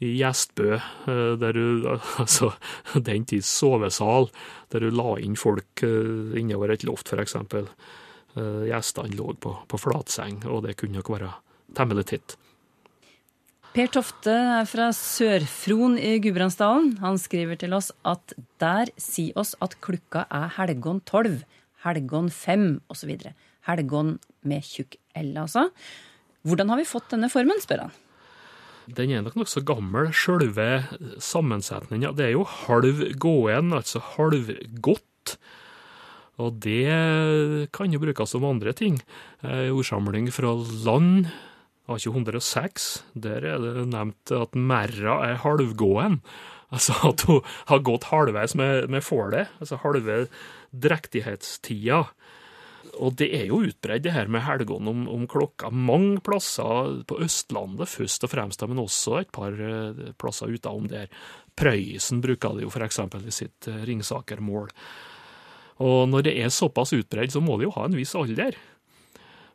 i 0.00 0.12
Gjestbø, 0.20 0.76
eh, 0.78 1.32
der 1.40 1.58
du, 1.58 1.90
altså 2.22 2.52
den 2.94 3.26
tids 3.26 3.50
sovesal, 3.50 4.30
der 4.70 4.86
du 4.86 4.94
la 4.94 5.16
inn 5.18 5.34
folk 5.34 5.82
eh, 5.82 6.38
innover 6.38 6.70
et 6.76 6.86
loft, 6.86 7.10
f.eks. 7.10 7.36
Gjestene 8.30 9.16
lå 9.18 9.32
på, 9.42 9.56
på 9.66 9.78
flatseng, 9.82 10.44
og 10.46 10.62
det 10.68 10.76
kunne 10.78 11.00
nok 11.00 11.10
være 11.10 11.32
temmelig 11.74 12.06
tett. 12.12 12.36
Per 13.70 13.86
Tofte 13.86 14.32
er 14.34 14.66
fra 14.66 14.88
Sør-Fron 14.90 15.92
i 15.94 16.16
Gudbrandsdalen. 16.18 16.96
Han 16.98 17.20
skriver 17.22 17.54
til 17.54 17.70
oss 17.76 17.92
at 18.02 18.32
der 18.58 18.90
si 18.98 19.28
oss 19.38 19.52
at 19.62 19.76
klukka 19.84 20.24
er 20.26 20.48
helgon 20.56 20.98
tolv, 21.06 21.44
helgon 21.84 22.32
fem 22.34 22.80
osv. 22.90 23.12
Helgon 23.68 24.16
med 24.42 24.66
tjukk 24.66 24.96
L, 25.20 25.28
altså. 25.38 25.68
Hvordan 26.42 26.72
har 26.72 26.80
vi 26.80 26.88
fått 26.88 27.12
denne 27.14 27.30
formen, 27.30 27.62
spør 27.62 27.84
han. 27.84 27.94
Den 28.90 29.12
er 29.14 29.22
nok 29.22 29.36
nokså 29.38 29.62
gammel, 29.62 30.10
sjølve 30.10 30.66
sammensetninga. 31.22 32.10
Det 32.18 32.26
er 32.26 32.34
jo 32.34 32.42
halv 32.64 33.04
gåen, 33.22 33.70
altså 33.76 34.02
halvgodt. 34.16 35.36
Og 36.42 36.58
det 36.64 37.70
kan 37.70 37.94
jo 37.94 38.02
brukes 38.02 38.34
som 38.34 38.48
andre 38.50 38.74
ting. 38.74 38.98
Ordsamling 39.46 40.26
fra 40.34 40.56
land 40.58 41.30
A206, 41.90 42.88
der 43.18 43.44
er 43.46 43.60
det 43.62 43.88
nevnt 43.90 44.32
at 44.34 44.56
merra 44.56 45.20
er 45.26 45.42
halvgåen. 45.44 46.20
Altså 46.70 46.94
at 47.08 47.24
hun 47.26 47.40
har 47.66 47.82
gått 47.86 48.10
halvveis 48.12 48.54
med, 48.58 48.86
med 48.92 49.02
fålet, 49.02 49.50
altså 49.58 49.80
halve 49.82 50.24
drektighetstida. 50.70 52.04
Og 53.00 53.14
det 53.18 53.28
er 53.36 53.46
jo 53.48 53.60
utbredt, 53.66 54.04
det 54.04 54.14
her 54.14 54.30
med 54.30 54.44
helgene 54.44 54.90
om, 54.90 55.04
om, 55.10 55.26
klokka. 55.30 55.70
Mange 55.70 56.20
plasser 56.24 57.00
på 57.08 57.20
Østlandet 57.24 57.90
først 57.90 58.26
og 58.26 58.32
fremst, 58.32 58.64
men 58.68 58.82
også 58.82 59.20
et 59.20 59.30
par 59.34 59.54
eh, 59.54 60.10
plasser 60.20 60.50
utenom 60.50 60.88
der. 60.90 61.10
Prøysen 61.58 62.22
bruker 62.24 62.56
det 62.56 62.66
jo 62.66 62.72
f.eks. 62.72 63.00
i 63.20 63.34
sitt 63.34 63.70
eh, 63.70 63.84
Ringsaker-mål. 63.88 64.70
Og 65.80 66.02
når 66.12 66.26
det 66.26 66.34
er 66.42 66.52
såpass 66.52 66.92
utbredt, 66.96 67.32
så 67.32 67.40
må 67.44 67.56
det 67.58 67.68
jo 67.70 67.76
ha 67.78 67.86
en 67.88 67.96
viss 67.96 68.12
alder. 68.18 68.58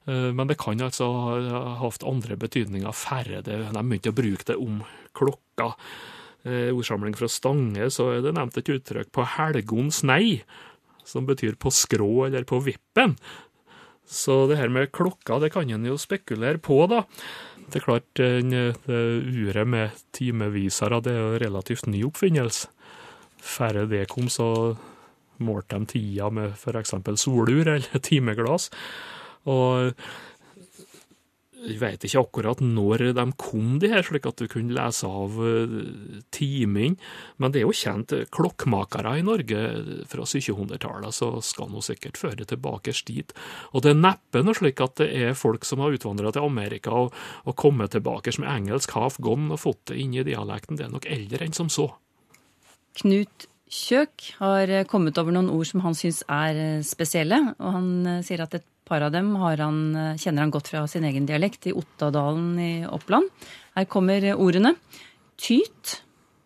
Eh, 0.05 0.31
men 0.33 0.49
det 0.49 0.57
kan 0.61 0.81
altså 0.85 1.07
ha 1.09 1.63
hatt 1.81 2.05
andre 2.07 2.37
betydninger. 2.39 2.91
Færre 2.95 3.41
det, 3.45 3.57
de 3.65 3.81
begynte 3.81 4.13
å 4.13 4.19
bruke 4.19 4.47
det 4.51 4.59
om 4.61 4.83
klokka. 5.17 5.71
Eh, 6.45 6.69
ordsamling 6.75 7.17
fra 7.17 7.29
Stange 7.31 7.89
så 7.93 8.11
er 8.13 8.21
det 8.25 8.35
nevnt 8.37 8.59
et 8.61 8.69
uttrykk 8.75 9.09
på 9.15 9.25
helgons 9.37 10.03
nei, 10.05 10.43
som 11.05 11.25
betyr 11.25 11.57
på 11.61 11.73
skrå 11.73 12.27
eller 12.27 12.45
på 12.47 12.61
vippen. 12.65 13.17
Så 14.05 14.43
det 14.49 14.59
her 14.59 14.69
med 14.69 14.91
klokka, 14.93 15.39
det 15.41 15.51
kan 15.53 15.69
en 15.73 15.87
jo 15.89 15.97
spekulere 15.97 16.61
på, 16.61 16.83
da. 16.89 17.01
Det 17.65 17.79
er 17.79 17.85
klart, 17.87 18.09
det 18.13 18.75
uret 18.85 19.65
med 19.65 20.03
timevisere, 20.13 20.99
det 21.01 21.15
er 21.15 21.23
jo 21.23 21.39
relativt 21.41 21.89
ny 21.89 22.03
oppfinnelse. 22.05 22.69
Færre 23.41 23.87
det 23.89 24.05
kom, 24.09 24.29
så 24.29 24.75
målte 25.41 25.79
de 25.79 25.89
tida 25.89 26.29
med 26.33 26.53
f.eks. 26.53 26.93
solur 27.17 27.65
eller 27.65 28.01
timeglass. 28.05 28.69
Og 29.45 29.93
Jeg 31.65 31.79
vet 31.81 32.03
ikke 32.05 32.21
akkurat 32.21 32.59
når 32.61 33.07
de 33.17 33.23
kom, 33.41 33.79
de 33.81 33.89
her, 33.89 34.03
slik 34.05 34.27
at 34.29 34.37
du 34.37 34.45
kunne 34.51 34.75
lese 34.75 35.07
av 35.09 35.33
timing 35.33 36.27
timen. 36.29 36.97
Men 37.41 37.53
det 37.53 37.61
er 37.61 37.65
jo 37.65 37.73
kjent 37.73 38.13
klokkmakere 38.29 39.15
i 39.17 39.23
Norge 39.25 39.61
fra 40.05 40.27
1700-tallet, 40.27 41.15
så 41.15 41.31
skal 41.41 41.71
nå 41.73 41.81
sikkert 41.81 42.19
føre 42.21 42.45
tilbake 42.45 42.93
dit. 43.07 43.33
Og 43.73 43.81
det 43.81 43.95
er 43.95 43.97
neppe 44.03 44.43
noe 44.45 44.53
slik 44.53 44.83
at 44.85 44.99
det 45.01 45.09
er 45.09 45.33
folk 45.33 45.65
som 45.65 45.81
har 45.81 45.95
utvandra 45.95 46.35
til 46.35 46.45
Amerika 46.45 46.93
og, 46.93 47.17
og 47.49 47.57
kommet 47.57 47.95
tilbake 47.97 48.35
som 48.35 48.45
engelsk 48.45 48.93
half 48.93 49.17
gone 49.17 49.49
og 49.55 49.63
fått 49.63 49.87
det 49.89 49.97
inn 50.03 50.13
i 50.13 50.27
dialekten. 50.27 50.77
Det 50.77 50.85
er 50.85 50.93
nok 50.93 51.09
eldre 51.09 51.49
enn 51.49 51.57
som 51.57 51.73
så. 51.73 51.89
Knut 53.01 53.49
Kjøk 53.65 54.35
har 54.37 54.69
kommet 54.85 55.17
over 55.17 55.33
noen 55.33 55.49
ord 55.49 55.65
som 55.65 55.81
han 55.81 55.97
syns 55.97 56.21
er 56.29 56.83
spesielle, 56.85 57.39
og 57.57 57.73
han 57.73 57.87
sier 58.23 58.43
at 58.45 58.53
et 58.59 58.67
par 58.87 59.05
av 59.05 59.13
dem 59.15 59.33
han, 59.41 59.83
kjenner 60.21 60.45
han 60.45 60.53
godt 60.53 60.71
fra 60.73 60.85
sin 60.89 61.05
egen 61.07 61.27
dialekt, 61.29 61.67
i 61.67 61.75
Ottadalen 61.75 62.53
i 62.61 62.71
Oppland. 62.87 63.31
Her 63.75 63.87
kommer 63.91 64.29
ordene. 64.35 64.75
Tyt, 65.41 65.99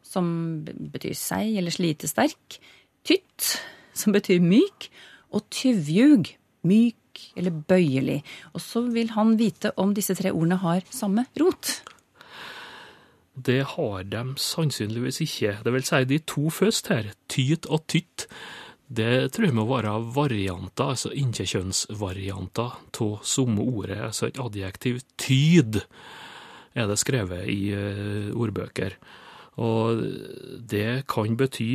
som 0.05 0.25
betyr 0.65 1.13
seig 1.17 1.59
eller 1.59 1.73
slitesterk. 1.73 2.59
Tytt, 3.05 3.59
som 3.93 4.15
betyr 4.15 4.41
myk. 4.43 4.89
Og 5.35 5.45
tyvjug, 5.53 6.31
myk 6.65 6.95
eller 7.37 7.53
bøyelig. 7.69 8.21
Og 8.55 8.63
så 8.63 8.81
vil 8.89 9.11
han 9.13 9.35
vite 9.39 9.73
om 9.77 9.93
disse 9.93 10.15
tre 10.17 10.31
ordene 10.33 10.57
har 10.63 10.81
samme 10.89 11.27
rot. 11.37 11.75
Det 13.39 13.61
har 13.75 14.07
de 14.09 14.23
sannsynligvis 14.41 15.21
ikke. 15.23 15.53
Det 15.63 15.73
vil 15.75 15.85
si 15.87 16.01
de 16.09 16.17
to 16.27 16.49
først 16.51 16.89
her, 16.91 17.11
tyt 17.31 17.69
og 17.69 17.85
tytt. 17.87 18.25
Det 18.89 19.29
tror 19.29 19.45
jeg 19.45 19.53
må 19.53 19.67
være 19.69 19.91
varianter, 20.15 20.95
altså 20.95 21.11
innkjekjønnsvarianter 21.13 22.77
av 23.05 23.11
samme 23.21 23.61
ordet, 23.61 23.99
altså 24.07 24.29
et 24.29 24.39
adjektiv 24.41 25.03
tyd 25.21 25.83
er 26.73 26.89
det 26.89 26.97
skrevet 27.01 27.45
i 27.53 27.69
uh, 27.75 28.31
ordbøker. 28.33 28.95
Og 29.61 30.01
det 30.71 31.03
kan 31.11 31.37
bety 31.37 31.69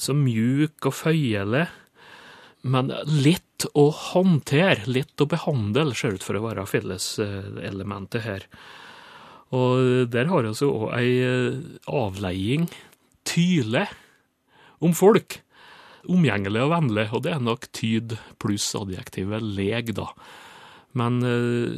så 0.00 0.14
mjuk 0.16 0.88
og 0.88 0.96
føyelig, 0.96 1.66
men 2.64 2.92
lett 3.10 3.66
å 3.76 3.88
håndtere, 3.92 4.86
lett 4.88 5.20
å 5.20 5.28
behandle, 5.28 5.92
ser 5.92 6.16
ut 6.16 6.24
for 6.24 6.38
å 6.38 6.44
være 6.46 6.64
felleselementet 6.70 8.24
her. 8.24 8.46
Og 9.54 10.08
der 10.10 10.30
har 10.30 10.46
vi 10.46 10.68
òg 10.70 10.86
ei 10.96 11.12
avleiing, 11.90 12.70
tyle, 13.28 13.84
om 14.84 14.96
folk 14.96 15.42
omgjengelig 16.10 16.64
og 16.64 16.72
vennlig, 16.72 17.06
og 17.12 17.22
det 17.24 17.34
er 17.34 17.44
nok 17.44 17.68
tyd 17.76 18.16
pluss 18.42 18.70
adjektivet 18.78 19.44
leg, 19.56 19.94
da. 19.96 20.08
Men 20.98 21.20
uh, 21.26 21.72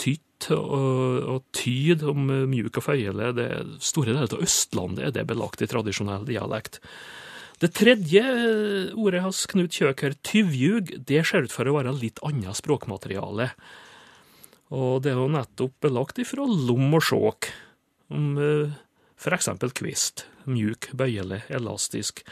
tytt 0.00 0.48
og, 0.52 1.20
og, 1.36 1.44
tyd 1.56 2.02
om 2.06 2.26
uh, 2.30 2.42
mjuk 2.50 2.80
og 2.80 2.86
føyelig, 2.88 3.32
det 3.38 3.48
store 3.84 4.12
deler 4.12 4.26
av 4.26 4.44
Østlandet 4.46 5.08
er 5.08 5.14
det 5.14 5.26
belagt 5.30 5.62
i 5.62 5.70
tradisjonell 5.70 6.26
dialekt. 6.28 6.80
Det 7.62 7.72
tredje 7.76 8.22
uh, 8.22 8.96
ordet 8.98 9.22
hans 9.24 9.44
Knut 9.52 9.78
Kjøk 9.78 10.04
her, 10.04 10.16
tyvjug, 10.26 10.96
det 11.08 11.22
ser 11.28 11.46
ut 11.46 11.54
for 11.54 11.68
å 11.70 11.78
være 11.78 11.94
litt 11.96 12.20
annet 12.26 12.58
språkmateriale. 12.58 13.52
Og 14.74 14.98
det 15.04 15.12
er 15.12 15.20
jo 15.22 15.30
nettopp 15.30 15.78
belagt 15.86 16.18
ifra 16.18 16.42
lom 16.42 16.98
og 16.98 17.04
sjåk, 17.06 17.52
om 18.10 18.34
for 19.16 19.34
eksempel 19.34 19.70
kvist, 19.74 20.24
mjuk, 20.50 20.90
bøyelig, 20.98 21.44
elastisk. 21.54 22.24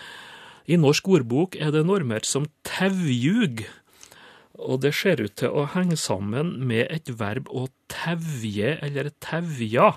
I 0.64 0.78
Norsk 0.80 1.08
ordbok 1.12 1.58
er 1.60 1.74
det 1.74 1.84
normert 1.84 2.24
som 2.28 2.46
tevjug, 2.64 3.66
og 4.54 4.80
det 4.84 4.94
ser 4.96 5.20
ut 5.20 5.34
til 5.36 5.52
å 5.52 5.66
henge 5.74 5.98
sammen 6.00 6.54
med 6.64 6.88
et 6.94 7.10
verb 7.20 7.50
å 7.52 7.66
tevje 7.92 8.78
eller 8.86 9.10
tevja. 9.20 9.90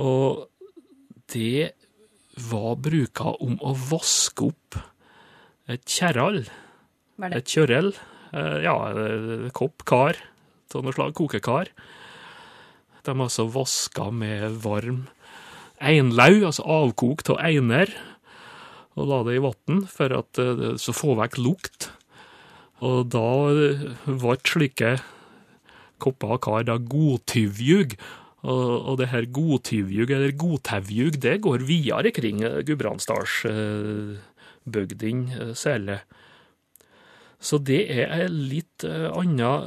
Og 0.00 0.48
det 1.30 1.76
var 2.50 2.80
bruka 2.82 3.36
om 3.44 3.54
å 3.62 3.76
vaske 3.92 4.48
opp 4.50 4.80
et 5.70 5.84
kjerral. 5.86 6.42
Et 7.30 7.46
kjørel. 7.46 7.92
Ja, 8.34 8.74
kopp, 9.54 9.84
kar 9.86 10.18
av 10.74 10.82
noe 10.82 10.94
slag. 10.94 11.14
Kokekar. 11.14 11.70
De 13.04 13.12
har 13.12 13.26
altså 13.28 13.46
vaska 13.52 14.08
med 14.10 14.58
varm 14.64 15.04
einlau, 15.78 16.46
altså 16.48 16.64
avkokt 16.64 17.30
av 17.30 17.40
einer 17.44 17.92
og 18.94 19.10
la 19.10 19.20
det 19.26 19.38
i 19.38 19.42
vann 19.42 19.84
for 19.90 20.14
at 20.14 20.40
så 20.80 20.94
få 20.94 21.16
vekk 21.18 21.40
lukt. 21.42 21.90
Og 22.84 23.08
da 23.10 23.24
ble 24.04 24.36
slike 24.46 24.92
kopper 26.02 26.32
av 26.36 26.40
kar 26.44 26.62
da 26.68 26.76
godtyvjug. 26.78 27.96
Og, 28.44 28.72
og 28.90 28.98
det 29.00 29.08
her 29.08 29.24
godtyvjug, 29.32 30.10
eller 30.12 30.36
godtevjug, 30.36 31.16
det 31.22 31.40
går 31.46 31.60
videre 31.64 32.10
kring 32.12 32.42
Gudbrandsdalsbygdene 32.68 35.38
eh, 35.38 35.54
særlig. 35.56 35.98
Så 37.44 37.58
det 37.60 37.92
er 37.92 38.06
en 38.26 38.48
litt 38.50 38.84
eh, 38.84 39.10
annen 39.16 39.64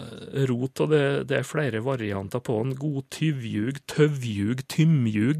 rot, 0.51 0.79
og 0.85 0.89
det, 0.93 1.27
det, 1.31 1.37
er 1.39 1.49
flere 1.49 1.81
varianter 1.85 2.37
på 2.37 2.53
den. 2.61 2.75
Godtyvjug, 2.77 3.75
tøvjug, 3.89 4.57
tymjug 4.69 5.39